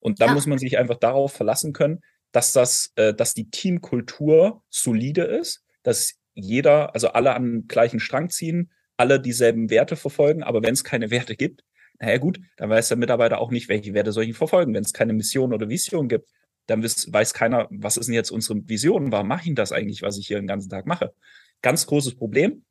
Und 0.06 0.20
dann 0.20 0.28
ja. 0.28 0.34
muss 0.34 0.46
man 0.46 0.58
sich 0.58 0.78
einfach 0.78 0.98
darauf 0.98 1.32
verlassen 1.32 1.72
können, 1.72 2.00
dass 2.30 2.52
das, 2.52 2.92
äh, 2.94 3.12
dass 3.12 3.34
die 3.34 3.50
Teamkultur 3.50 4.62
solide 4.70 5.22
ist, 5.22 5.64
dass 5.82 6.14
jeder, 6.32 6.94
also 6.94 7.08
alle 7.08 7.34
an 7.34 7.42
den 7.42 7.66
gleichen 7.66 7.98
Strang 7.98 8.30
ziehen, 8.30 8.70
alle 8.96 9.18
dieselben 9.18 9.68
Werte 9.68 9.96
verfolgen, 9.96 10.44
aber 10.44 10.62
wenn 10.62 10.74
es 10.74 10.84
keine 10.84 11.10
Werte 11.10 11.34
gibt, 11.34 11.64
naja 11.98 12.18
gut, 12.18 12.38
dann 12.56 12.70
weiß 12.70 12.86
der 12.86 12.98
Mitarbeiter 12.98 13.40
auch 13.40 13.50
nicht, 13.50 13.68
welche 13.68 13.94
Werte 13.94 14.12
soll 14.12 14.22
ich 14.22 14.36
verfolgen. 14.36 14.74
Wenn 14.74 14.84
es 14.84 14.92
keine 14.92 15.12
Mission 15.12 15.52
oder 15.52 15.68
Vision 15.68 16.08
gibt, 16.08 16.30
dann 16.66 16.84
weiß, 16.84 17.12
weiß 17.12 17.34
keiner, 17.34 17.66
was 17.72 17.96
ist 17.96 18.06
denn 18.06 18.14
jetzt 18.14 18.30
unsere 18.30 18.60
Vision? 18.68 19.10
Warum 19.10 19.26
mache 19.26 19.48
ich 19.48 19.56
das 19.56 19.72
eigentlich, 19.72 20.02
was 20.02 20.18
ich 20.18 20.28
hier 20.28 20.38
den 20.38 20.46
ganzen 20.46 20.70
Tag 20.70 20.86
mache? 20.86 21.14
Ganz 21.62 21.84
großes 21.84 22.14
Problem. 22.14 22.64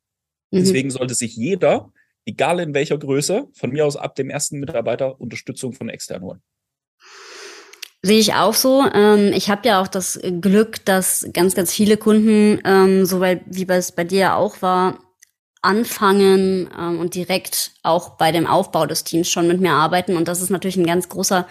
Mhm. 0.51 0.59
Deswegen 0.59 0.89
sollte 0.89 1.15
sich 1.15 1.35
jeder, 1.35 1.91
egal 2.23 2.61
in 2.61 2.73
welcher 2.73 2.97
Größe, 2.97 3.49
von 3.51 3.71
mir 3.71 3.85
aus 3.85 3.97
ab 3.97 4.15
dem 4.15 4.29
ersten 4.29 4.57
Mitarbeiter 4.57 5.19
Unterstützung 5.19 5.73
von 5.73 5.89
extern 5.89 6.21
holen. 6.21 6.41
Sehe 8.05 8.19
ich 8.19 8.35
auch 8.35 8.53
so. 8.53 8.85
Ähm, 8.93 9.33
ich 9.33 9.49
habe 9.49 9.67
ja 9.67 9.81
auch 9.81 9.87
das 9.87 10.19
Glück, 10.39 10.85
dass 10.85 11.27
ganz, 11.33 11.55
ganz 11.55 11.73
viele 11.73 11.97
Kunden, 11.97 12.61
ähm, 12.63 13.03
so 13.03 13.19
wie 13.19 13.67
es 13.67 13.93
bei 13.93 14.03
dir 14.03 14.35
auch 14.35 14.61
war, 14.61 14.99
anfangen 15.63 16.69
ähm, 16.77 16.99
und 16.99 17.15
direkt 17.15 17.71
auch 17.81 18.11
bei 18.11 18.31
dem 18.31 18.45
Aufbau 18.45 18.85
des 18.85 19.05
Teams 19.05 19.27
schon 19.27 19.47
mit 19.47 19.59
mir 19.59 19.71
arbeiten. 19.71 20.17
Und 20.17 20.27
das 20.27 20.39
ist 20.43 20.51
natürlich 20.51 20.77
ein 20.77 20.85
ganz 20.85 21.09
großer 21.09 21.47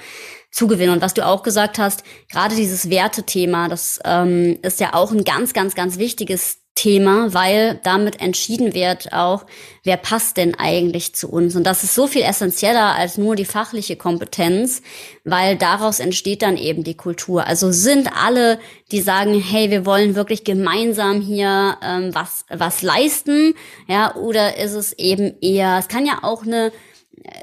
Zugewinn. 0.53 0.91
Und 0.91 1.03
was 1.03 1.15
du 1.15 1.27
auch 1.27 1.43
gesagt 1.43 1.79
hast, 1.79 2.05
gerade 2.31 2.55
dieses 2.55 2.89
Wertethema, 2.89 3.67
das 3.67 3.99
ähm, 4.05 4.57
ist 4.63 4.79
ja 4.79 4.95
auch 4.95 5.11
ein 5.11 5.25
ganz, 5.25 5.55
ganz, 5.55 5.75
ganz 5.75 5.99
wichtiges 5.99 6.59
Thema, 6.75 7.33
weil 7.33 7.79
damit 7.85 8.21
entschieden 8.21 8.75
wird 8.75 9.13
auch, 9.13 9.47
wer 9.85 9.97
passt 9.97 10.37
denn 10.37 10.57
eigentlich 10.57 11.15
zu 11.15 11.31
uns. 11.31 11.55
Und 11.55 11.65
das 11.65 11.85
ist 11.85 11.95
so 11.95 12.09
viel 12.09 12.23
essentieller 12.23 12.95
als 12.97 13.17
nur 13.17 13.37
die 13.37 13.45
fachliche 13.45 13.97
Kompetenz, 13.97 14.83
weil 15.25 15.57
daraus 15.57 16.01
entsteht 16.01 16.43
dann 16.43 16.57
eben 16.57 16.83
die 16.83 16.97
Kultur. 16.97 17.47
Also 17.47 17.71
sind 17.71 18.11
alle, 18.17 18.59
die 18.91 19.01
sagen, 19.01 19.41
hey, 19.41 19.71
wir 19.71 19.87
wollen 19.87 20.17
wirklich 20.17 20.43
gemeinsam 20.43 21.21
hier 21.21 21.79
ähm, 21.81 22.13
was, 22.13 22.45
was 22.49 22.83
leisten, 22.83 23.55
ja, 23.87 24.15
oder 24.17 24.59
ist 24.59 24.75
es 24.75 24.93
eben 24.95 25.35
eher, 25.41 25.79
es 25.79 25.89
kann 25.89 26.07
ja 26.07 26.19
auch 26.23 26.43
eine 26.43 26.73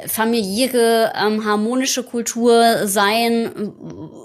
familiäre, 0.08 1.14
ähm, 1.16 1.46
harmonische 1.46 2.04
Kultur 2.04 2.88
sein, 2.88 3.74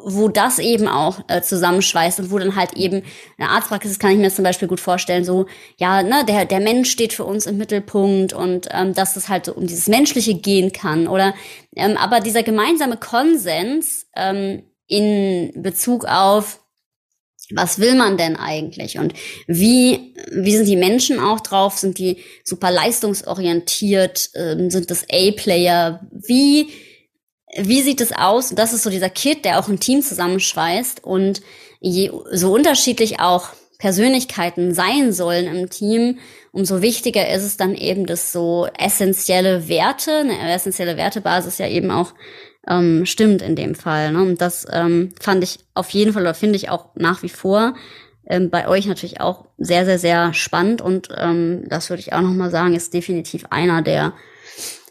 wo 0.05 0.29
das 0.29 0.59
eben 0.59 0.89
auch 0.89 1.21
äh, 1.29 1.43
zusammenschweißt 1.43 2.21
und 2.21 2.31
wo 2.31 2.39
dann 2.39 2.57
halt 2.57 2.75
eben 2.75 3.03
eine 3.39 3.51
Arztpraxis, 3.51 3.99
kann 3.99 4.13
ich 4.13 4.19
mir 4.19 4.31
zum 4.31 4.45
Beispiel 4.45 4.69
gut 4.69 4.81
vorstellen, 4.81 5.25
so, 5.25 5.47
ja, 5.79 6.03
ne, 6.03 6.25
der, 6.27 6.45
der 6.45 6.61
Mensch 6.61 6.91
steht 6.91 7.13
für 7.13 7.25
uns 7.25 7.47
im 7.47 7.57
Mittelpunkt 7.57 8.33
und 8.33 8.69
ähm, 8.71 8.95
dass 8.95 9.17
es 9.17 9.29
halt 9.29 9.47
so 9.47 9.55
um 9.55 9.67
dieses 9.67 9.89
Menschliche 9.89 10.35
gehen 10.35 10.73
kann. 10.73 11.09
Oder 11.09 11.35
ähm, 11.75 11.97
aber 11.97 12.21
dieser 12.21 12.43
gemeinsame 12.43 12.97
Konsens 12.97 14.07
ähm, 14.15 14.63
in 14.87 15.53
Bezug 15.57 16.05
auf 16.05 16.61
was 17.55 17.79
will 17.79 17.95
man 17.95 18.17
denn 18.17 18.37
eigentlich 18.37 18.99
und 18.99 19.15
wie, 19.47 20.15
wie 20.31 20.57
sind 20.57 20.67
die 20.67 20.77
Menschen 20.77 21.21
auch 21.21 21.41
drauf? 21.41 21.79
Sind 21.79 21.99
die 21.99 22.19
super 22.45 22.71
leistungsorientiert? 22.71 24.31
Ähm, 24.35 24.71
sind 24.71 24.91
das 24.91 25.05
A-Player? 25.05 26.01
Wie, 26.11 26.69
wie 27.57 27.83
sieht 27.83 28.01
es 28.01 28.13
aus? 28.13 28.51
das 28.51 28.73
ist 28.73 28.83
so 28.83 28.91
dieser 28.91 29.11
Kit, 29.11 29.45
der 29.45 29.61
auch 29.61 29.69
ein 29.69 29.81
Team 29.81 30.03
zusammenschweißt 30.03 31.05
und 31.05 31.41
je 31.81 32.11
so 32.33 32.53
unterschiedlich 32.53 33.21
auch 33.21 33.51
Persönlichkeiten 33.79 34.75
sein 34.75 35.13
sollen 35.13 35.47
im 35.47 35.71
Team, 35.71 36.19
umso 36.53 36.81
wichtiger 36.81 37.29
ist 37.29 37.45
es 37.45 37.57
dann 37.57 37.75
eben, 37.75 38.07
dass 38.07 38.33
so 38.33 38.67
essentielle 38.79 39.69
Werte, 39.69 40.13
eine 40.21 40.53
essentielle 40.53 40.97
Wertebasis 40.97 41.59
ja 41.59 41.69
eben 41.69 41.91
auch 41.91 42.15
ähm, 42.67 43.07
stimmt 43.07 43.43
in 43.43 43.57
dem 43.57 43.75
Fall. 43.75 44.13
Ne? 44.13 44.23
Und 44.23 44.41
das 44.41 44.67
ähm, 44.71 45.15
fand 45.21 45.45
ich 45.45 45.61
auf 45.75 45.91
jeden 45.91 46.13
Fall 46.13 46.23
oder 46.23 46.35
finde 46.35 46.57
ich 46.57 46.69
auch 46.69 46.95
nach 46.95 47.23
wie 47.23 47.29
vor 47.29 47.75
ähm, 48.29 48.51
bei 48.51 48.67
euch 48.69 48.87
natürlich 48.87 49.21
auch 49.21 49.47
sehr, 49.57 49.85
sehr, 49.85 49.99
sehr 49.99 50.35
spannend. 50.35 50.81
Und 50.81 51.09
ähm, 51.17 51.65
das 51.69 51.91
würde 51.91 52.01
ich 52.01 52.13
auch 52.13 52.21
nochmal 52.21 52.51
sagen, 52.51 52.75
ist 52.75 52.93
definitiv 52.93 53.47
einer 53.51 53.83
der 53.83 54.15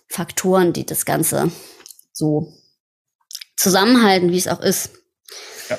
Faktoren, 0.07 0.73
die 0.73 0.85
das 0.85 1.05
Ganze 1.05 1.51
so 2.13 2.53
zusammenhalten, 3.57 4.31
wie 4.31 4.37
es 4.37 4.47
auch 4.47 4.61
ist. 4.61 4.91
Ja. 5.69 5.77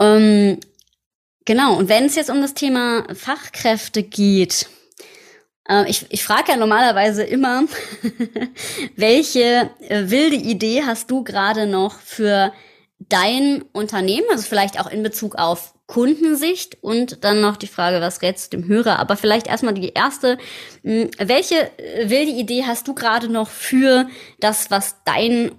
Ähm, 0.00 0.60
genau, 1.44 1.76
und 1.76 1.88
wenn 1.88 2.06
es 2.06 2.14
jetzt 2.14 2.30
um 2.30 2.40
das 2.40 2.54
Thema 2.54 3.06
Fachkräfte 3.14 4.02
geht, 4.02 4.68
ich, 5.86 6.06
ich 6.10 6.24
frage 6.24 6.52
ja 6.52 6.56
normalerweise 6.56 7.22
immer, 7.22 7.64
welche 8.96 9.70
äh, 9.80 10.10
wilde 10.10 10.36
Idee 10.36 10.82
hast 10.84 11.10
du 11.10 11.24
gerade 11.24 11.66
noch 11.66 12.00
für 12.00 12.52
dein 12.98 13.62
Unternehmen, 13.72 14.26
also 14.30 14.44
vielleicht 14.44 14.80
auch 14.80 14.90
in 14.90 15.02
Bezug 15.02 15.36
auf 15.36 15.74
Kundensicht 15.86 16.82
und 16.82 17.24
dann 17.24 17.40
noch 17.40 17.56
die 17.56 17.66
Frage, 17.66 18.00
was 18.00 18.22
rätst 18.22 18.52
du 18.52 18.56
dem 18.56 18.68
Hörer? 18.68 18.98
Aber 18.98 19.16
vielleicht 19.16 19.46
erstmal 19.46 19.74
die 19.74 19.90
erste. 19.90 20.38
Hm, 20.82 21.10
welche 21.18 21.70
wilde 22.04 22.32
Idee 22.32 22.64
hast 22.66 22.88
du 22.88 22.94
gerade 22.94 23.28
noch 23.28 23.48
für 23.48 24.08
das, 24.40 24.70
was 24.70 24.96
dein 25.04 25.52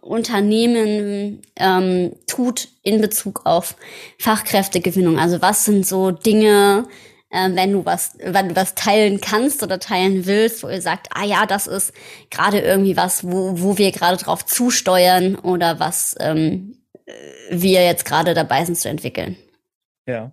Unternehmen 0.00 1.42
ähm, 1.56 2.12
tut 2.28 2.68
in 2.82 3.00
Bezug 3.00 3.42
auf 3.46 3.76
Fachkräftegewinnung? 4.18 5.18
Also 5.18 5.42
was 5.42 5.64
sind 5.64 5.86
so 5.86 6.12
Dinge, 6.12 6.86
äh, 7.34 7.50
wenn 7.54 7.72
du 7.72 7.84
was, 7.84 8.16
wenn 8.20 8.50
du 8.50 8.56
was 8.56 8.74
teilen 8.74 9.20
kannst 9.20 9.62
oder 9.62 9.80
teilen 9.80 10.24
willst, 10.26 10.62
wo 10.62 10.68
ihr 10.68 10.80
sagt, 10.80 11.08
ah 11.14 11.24
ja, 11.24 11.46
das 11.46 11.66
ist 11.66 11.92
gerade 12.30 12.60
irgendwie 12.60 12.96
was, 12.96 13.24
wo, 13.24 13.60
wo 13.60 13.76
wir 13.76 13.90
gerade 13.90 14.16
drauf 14.16 14.46
zusteuern 14.46 15.34
oder 15.34 15.80
was 15.80 16.14
ähm, 16.20 16.78
wir 17.50 17.84
jetzt 17.84 18.04
gerade 18.04 18.34
dabei 18.34 18.64
sind 18.64 18.78
zu 18.78 18.88
entwickeln. 18.88 19.36
Ja. 20.06 20.32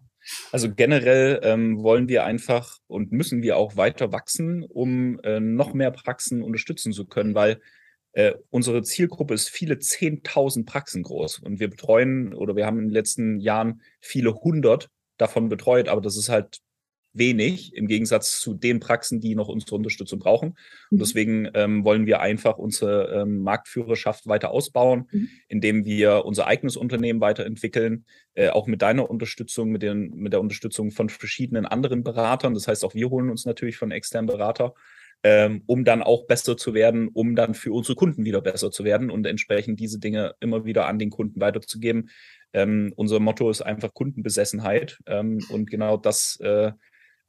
Also 0.51 0.71
generell 0.71 1.41
ähm, 1.43 1.81
wollen 1.81 2.07
wir 2.07 2.23
einfach 2.23 2.77
und 2.85 3.11
müssen 3.11 3.41
wir 3.41 3.57
auch 3.57 3.75
weiter 3.75 4.11
wachsen, 4.11 4.63
um 4.63 5.19
äh, 5.23 5.39
noch 5.39 5.73
mehr 5.73 5.89
Praxen 5.89 6.43
unterstützen 6.43 6.93
zu 6.93 7.07
können, 7.07 7.33
weil 7.33 7.59
äh, 8.13 8.33
unsere 8.51 8.83
Zielgruppe 8.83 9.33
ist 9.33 9.49
viele 9.49 9.75
10.000 9.75 10.67
Praxen 10.67 11.01
groß 11.01 11.39
und 11.39 11.59
wir 11.59 11.69
betreuen 11.69 12.35
oder 12.35 12.55
wir 12.55 12.67
haben 12.67 12.77
in 12.77 12.85
den 12.85 12.93
letzten 12.93 13.39
Jahren 13.39 13.81
viele 13.99 14.35
hundert 14.35 14.89
davon 15.17 15.49
betreut, 15.49 15.87
aber 15.87 16.01
das 16.01 16.17
ist 16.17 16.29
halt 16.29 16.59
wenig 17.13 17.75
im 17.75 17.87
Gegensatz 17.87 18.39
zu 18.39 18.53
den 18.53 18.79
Praxen, 18.79 19.19
die 19.19 19.35
noch 19.35 19.47
unsere 19.47 19.75
Unterstützung 19.75 20.19
brauchen. 20.19 20.49
Und 20.89 20.97
mhm. 20.97 20.99
deswegen 20.99 21.49
ähm, 21.53 21.83
wollen 21.83 22.05
wir 22.05 22.21
einfach 22.21 22.57
unsere 22.57 23.21
ähm, 23.21 23.41
Marktführerschaft 23.43 24.27
weiter 24.27 24.51
ausbauen, 24.51 25.07
mhm. 25.11 25.29
indem 25.47 25.85
wir 25.85 26.25
unser 26.25 26.47
eigenes 26.47 26.77
Unternehmen 26.77 27.21
weiterentwickeln, 27.21 28.05
äh, 28.33 28.49
auch 28.49 28.67
mit 28.67 28.81
deiner 28.81 29.09
Unterstützung, 29.09 29.69
mit, 29.69 29.81
den, 29.81 30.11
mit 30.15 30.33
der 30.33 30.41
Unterstützung 30.41 30.91
von 30.91 31.09
verschiedenen 31.09 31.65
anderen 31.65 32.03
Beratern. 32.03 32.53
Das 32.53 32.67
heißt, 32.67 32.85
auch 32.85 32.93
wir 32.93 33.09
holen 33.09 33.29
uns 33.29 33.45
natürlich 33.45 33.77
von 33.77 33.91
externen 33.91 34.27
Berater, 34.27 34.73
ähm, 35.23 35.63
um 35.65 35.83
dann 35.83 36.01
auch 36.01 36.25
besser 36.25 36.57
zu 36.57 36.73
werden, 36.73 37.09
um 37.09 37.35
dann 37.35 37.53
für 37.53 37.73
unsere 37.73 37.95
Kunden 37.95 38.25
wieder 38.25 38.41
besser 38.41 38.71
zu 38.71 38.83
werden 38.83 39.11
und 39.11 39.27
entsprechend 39.27 39.79
diese 39.79 39.99
Dinge 39.99 40.33
immer 40.39 40.65
wieder 40.65 40.87
an 40.87 40.97
den 40.97 41.09
Kunden 41.09 41.39
weiterzugeben. 41.41 42.09
Ähm, 42.53 42.91
unser 42.95 43.19
Motto 43.19 43.49
ist 43.49 43.61
einfach 43.61 43.93
Kundenbesessenheit. 43.93 44.99
Ähm, 45.05 45.39
und 45.49 45.69
genau 45.69 45.97
das 45.97 46.39
äh, 46.39 46.71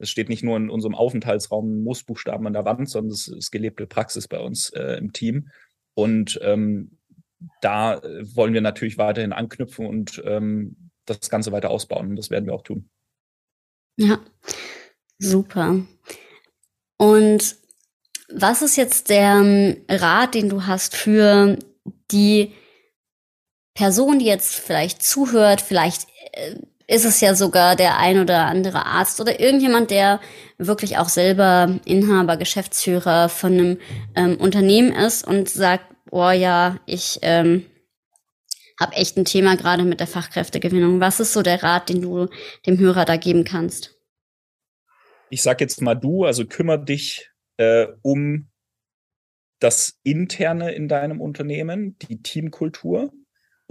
es 0.03 0.09
steht 0.09 0.29
nicht 0.29 0.43
nur 0.43 0.57
in 0.57 0.69
unserem 0.69 0.95
Aufenthaltsraum 0.95 1.83
Moosbuchstaben 1.83 2.45
an 2.45 2.53
der 2.53 2.65
Wand, 2.65 2.89
sondern 2.89 3.11
es 3.11 3.27
ist 3.27 3.51
gelebte 3.51 3.87
Praxis 3.87 4.27
bei 4.27 4.39
uns 4.39 4.69
äh, 4.69 4.97
im 4.97 5.13
Team. 5.13 5.49
Und 5.95 6.39
ähm, 6.43 6.97
da 7.61 7.95
äh, 7.95 8.35
wollen 8.35 8.53
wir 8.53 8.61
natürlich 8.61 8.97
weiterhin 8.97 9.33
anknüpfen 9.33 9.87
und 9.87 10.21
ähm, 10.25 10.91
das 11.05 11.29
Ganze 11.29 11.51
weiter 11.51 11.69
ausbauen. 11.69 12.09
Und 12.09 12.15
das 12.17 12.29
werden 12.29 12.45
wir 12.45 12.53
auch 12.53 12.63
tun. 12.63 12.89
Ja, 13.97 14.19
super. 15.19 15.81
Und 16.97 17.55
was 18.29 18.61
ist 18.61 18.75
jetzt 18.75 19.09
der 19.09 19.35
ähm, 19.35 19.85
Rat, 19.89 20.35
den 20.35 20.49
du 20.49 20.65
hast 20.65 20.95
für 20.95 21.57
die 22.11 22.53
Person, 23.73 24.19
die 24.19 24.25
jetzt 24.25 24.55
vielleicht 24.55 25.01
zuhört, 25.01 25.61
vielleicht 25.61 26.07
äh, 26.33 26.55
ist 26.87 27.05
es 27.05 27.21
ja 27.21 27.35
sogar 27.35 27.75
der 27.75 27.97
ein 27.97 28.19
oder 28.19 28.45
andere 28.45 28.85
Arzt 28.85 29.21
oder 29.21 29.39
irgendjemand, 29.39 29.91
der 29.91 30.19
wirklich 30.57 30.97
auch 30.97 31.09
selber 31.09 31.79
Inhaber, 31.85 32.37
Geschäftsführer 32.37 33.29
von 33.29 33.53
einem 33.53 33.77
ähm, 34.15 34.37
Unternehmen 34.37 34.91
ist 34.91 35.25
und 35.25 35.49
sagt, 35.49 35.85
oh 36.11 36.29
ja, 36.29 36.79
ich 36.85 37.19
ähm, 37.21 37.65
habe 38.79 38.93
echt 38.93 39.17
ein 39.17 39.25
Thema 39.25 39.55
gerade 39.55 39.83
mit 39.83 39.99
der 39.99 40.07
Fachkräftegewinnung. 40.07 40.99
Was 40.99 41.19
ist 41.19 41.33
so 41.33 41.41
der 41.41 41.63
Rat, 41.63 41.89
den 41.89 42.01
du 42.01 42.27
dem 42.65 42.77
Hörer 42.77 43.05
da 43.05 43.17
geben 43.17 43.43
kannst? 43.43 43.95
Ich 45.29 45.41
sag 45.41 45.61
jetzt 45.61 45.81
mal 45.81 45.95
du, 45.95 46.25
also 46.25 46.45
kümmere 46.45 46.83
dich 46.83 47.31
äh, 47.57 47.87
um 48.01 48.49
das 49.59 49.99
Interne 50.03 50.73
in 50.73 50.87
deinem 50.87 51.21
Unternehmen, 51.21 51.97
die 51.99 52.21
Teamkultur 52.21 53.13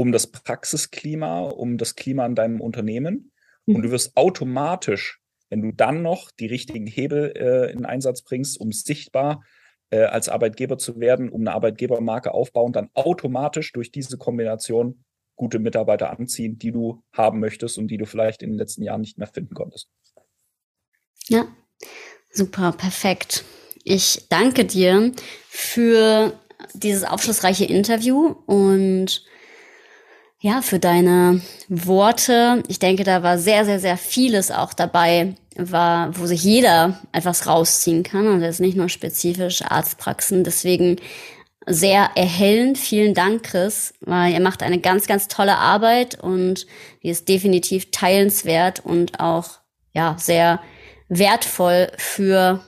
um 0.02 0.10
das 0.10 0.26
Praxisklima, 0.26 1.42
um 1.42 1.78
das 1.78 1.94
Klima 1.94 2.26
in 2.26 2.34
deinem 2.34 2.60
Unternehmen. 2.60 3.30
Mhm. 3.66 3.76
Und 3.76 3.82
du 3.82 3.92
wirst 3.92 4.16
automatisch, 4.16 5.20
wenn 5.48 5.62
du 5.62 5.70
dann 5.70 6.02
noch 6.02 6.32
die 6.32 6.46
richtigen 6.46 6.88
Hebel 6.88 7.32
äh, 7.36 7.70
in 7.70 7.84
Einsatz 7.84 8.22
bringst, 8.22 8.58
um 8.58 8.72
sichtbar 8.72 9.44
äh, 9.90 10.02
als 10.02 10.28
Arbeitgeber 10.28 10.76
zu 10.76 10.98
werden, 10.98 11.28
um 11.28 11.42
eine 11.42 11.52
Arbeitgebermarke 11.52 12.34
aufbauen, 12.34 12.72
dann 12.72 12.90
automatisch 12.94 13.72
durch 13.72 13.92
diese 13.92 14.18
Kombination 14.18 15.04
gute 15.36 15.60
Mitarbeiter 15.60 16.10
anziehen, 16.10 16.58
die 16.58 16.72
du 16.72 17.04
haben 17.12 17.38
möchtest 17.38 17.78
und 17.78 17.86
die 17.86 17.96
du 17.96 18.04
vielleicht 18.04 18.42
in 18.42 18.50
den 18.50 18.58
letzten 18.58 18.82
Jahren 18.82 19.02
nicht 19.02 19.18
mehr 19.18 19.28
finden 19.28 19.54
konntest. 19.54 19.88
Ja, 21.28 21.46
super, 22.32 22.72
perfekt. 22.72 23.44
Ich 23.84 24.26
danke 24.28 24.64
dir 24.64 25.12
für 25.48 26.32
dieses 26.74 27.04
aufschlussreiche 27.04 27.66
Interview 27.66 28.34
und 28.46 29.24
ja, 30.42 30.61
für 30.61 30.81
deine 30.81 31.40
Worte. 31.68 32.64
Ich 32.66 32.81
denke, 32.81 33.05
da 33.05 33.22
war 33.22 33.38
sehr, 33.38 33.64
sehr, 33.64 33.78
sehr 33.78 33.96
vieles 33.96 34.50
auch 34.50 34.74
dabei, 34.74 35.37
war, 35.57 36.18
wo 36.18 36.26
sich 36.26 36.42
jeder 36.42 36.98
etwas 37.12 37.46
rausziehen 37.46 38.02
kann. 38.02 38.26
Und 38.26 38.42
ist 38.42 38.59
nicht 38.59 38.76
nur 38.76 38.88
spezifisch 38.88 39.62
Arztpraxen. 39.62 40.42
Deswegen 40.42 40.96
sehr 41.64 42.11
erhellend. 42.16 42.76
Vielen 42.76 43.14
Dank, 43.14 43.44
Chris, 43.44 43.94
weil 44.00 44.33
ihr 44.33 44.40
macht 44.40 44.64
eine 44.64 44.81
ganz, 44.81 45.07
ganz 45.07 45.28
tolle 45.28 45.59
Arbeit 45.59 46.20
und 46.20 46.66
die 47.05 47.11
ist 47.11 47.28
definitiv 47.28 47.92
teilenswert 47.92 48.85
und 48.85 49.20
auch, 49.20 49.61
ja, 49.92 50.16
sehr 50.18 50.61
wertvoll 51.09 51.92
für 51.98 52.64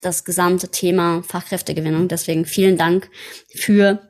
das 0.00 0.24
gesamte 0.24 0.70
Thema 0.70 1.22
Fachkräftegewinnung. 1.22 2.08
Deswegen 2.08 2.44
vielen 2.44 2.76
Dank 2.76 3.08
für 3.54 4.07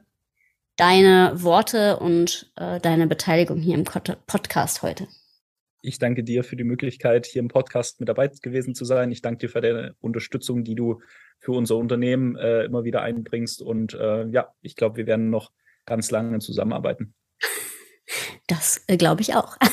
deine 0.78 1.32
Worte 1.34 1.98
und 1.98 2.50
äh, 2.56 2.80
deine 2.80 3.06
Beteiligung 3.06 3.58
hier 3.58 3.74
im 3.74 3.84
Podcast 3.84 4.82
heute. 4.82 5.06
Ich 5.82 5.98
danke 5.98 6.24
dir 6.24 6.42
für 6.42 6.56
die 6.56 6.64
Möglichkeit, 6.64 7.26
hier 7.26 7.40
im 7.40 7.48
Podcast 7.48 8.00
mit 8.00 8.08
dabei 8.08 8.28
gewesen 8.28 8.74
zu 8.74 8.84
sein. 8.84 9.12
Ich 9.12 9.20
danke 9.20 9.38
dir 9.38 9.48
für 9.48 9.60
deine 9.60 9.94
Unterstützung, 10.00 10.64
die 10.64 10.74
du 10.74 11.00
für 11.38 11.52
unser 11.52 11.76
Unternehmen 11.76 12.36
äh, 12.36 12.64
immer 12.64 12.84
wieder 12.84 13.02
einbringst. 13.02 13.60
Und 13.60 13.94
äh, 13.94 14.26
ja, 14.28 14.54
ich 14.62 14.76
glaube, 14.76 14.96
wir 14.96 15.06
werden 15.06 15.30
noch 15.30 15.52
ganz 15.84 16.10
lange 16.10 16.38
zusammenarbeiten. 16.38 17.14
Das 18.46 18.82
äh, 18.86 18.96
glaube 18.96 19.20
ich 19.22 19.34
auch. 19.34 19.56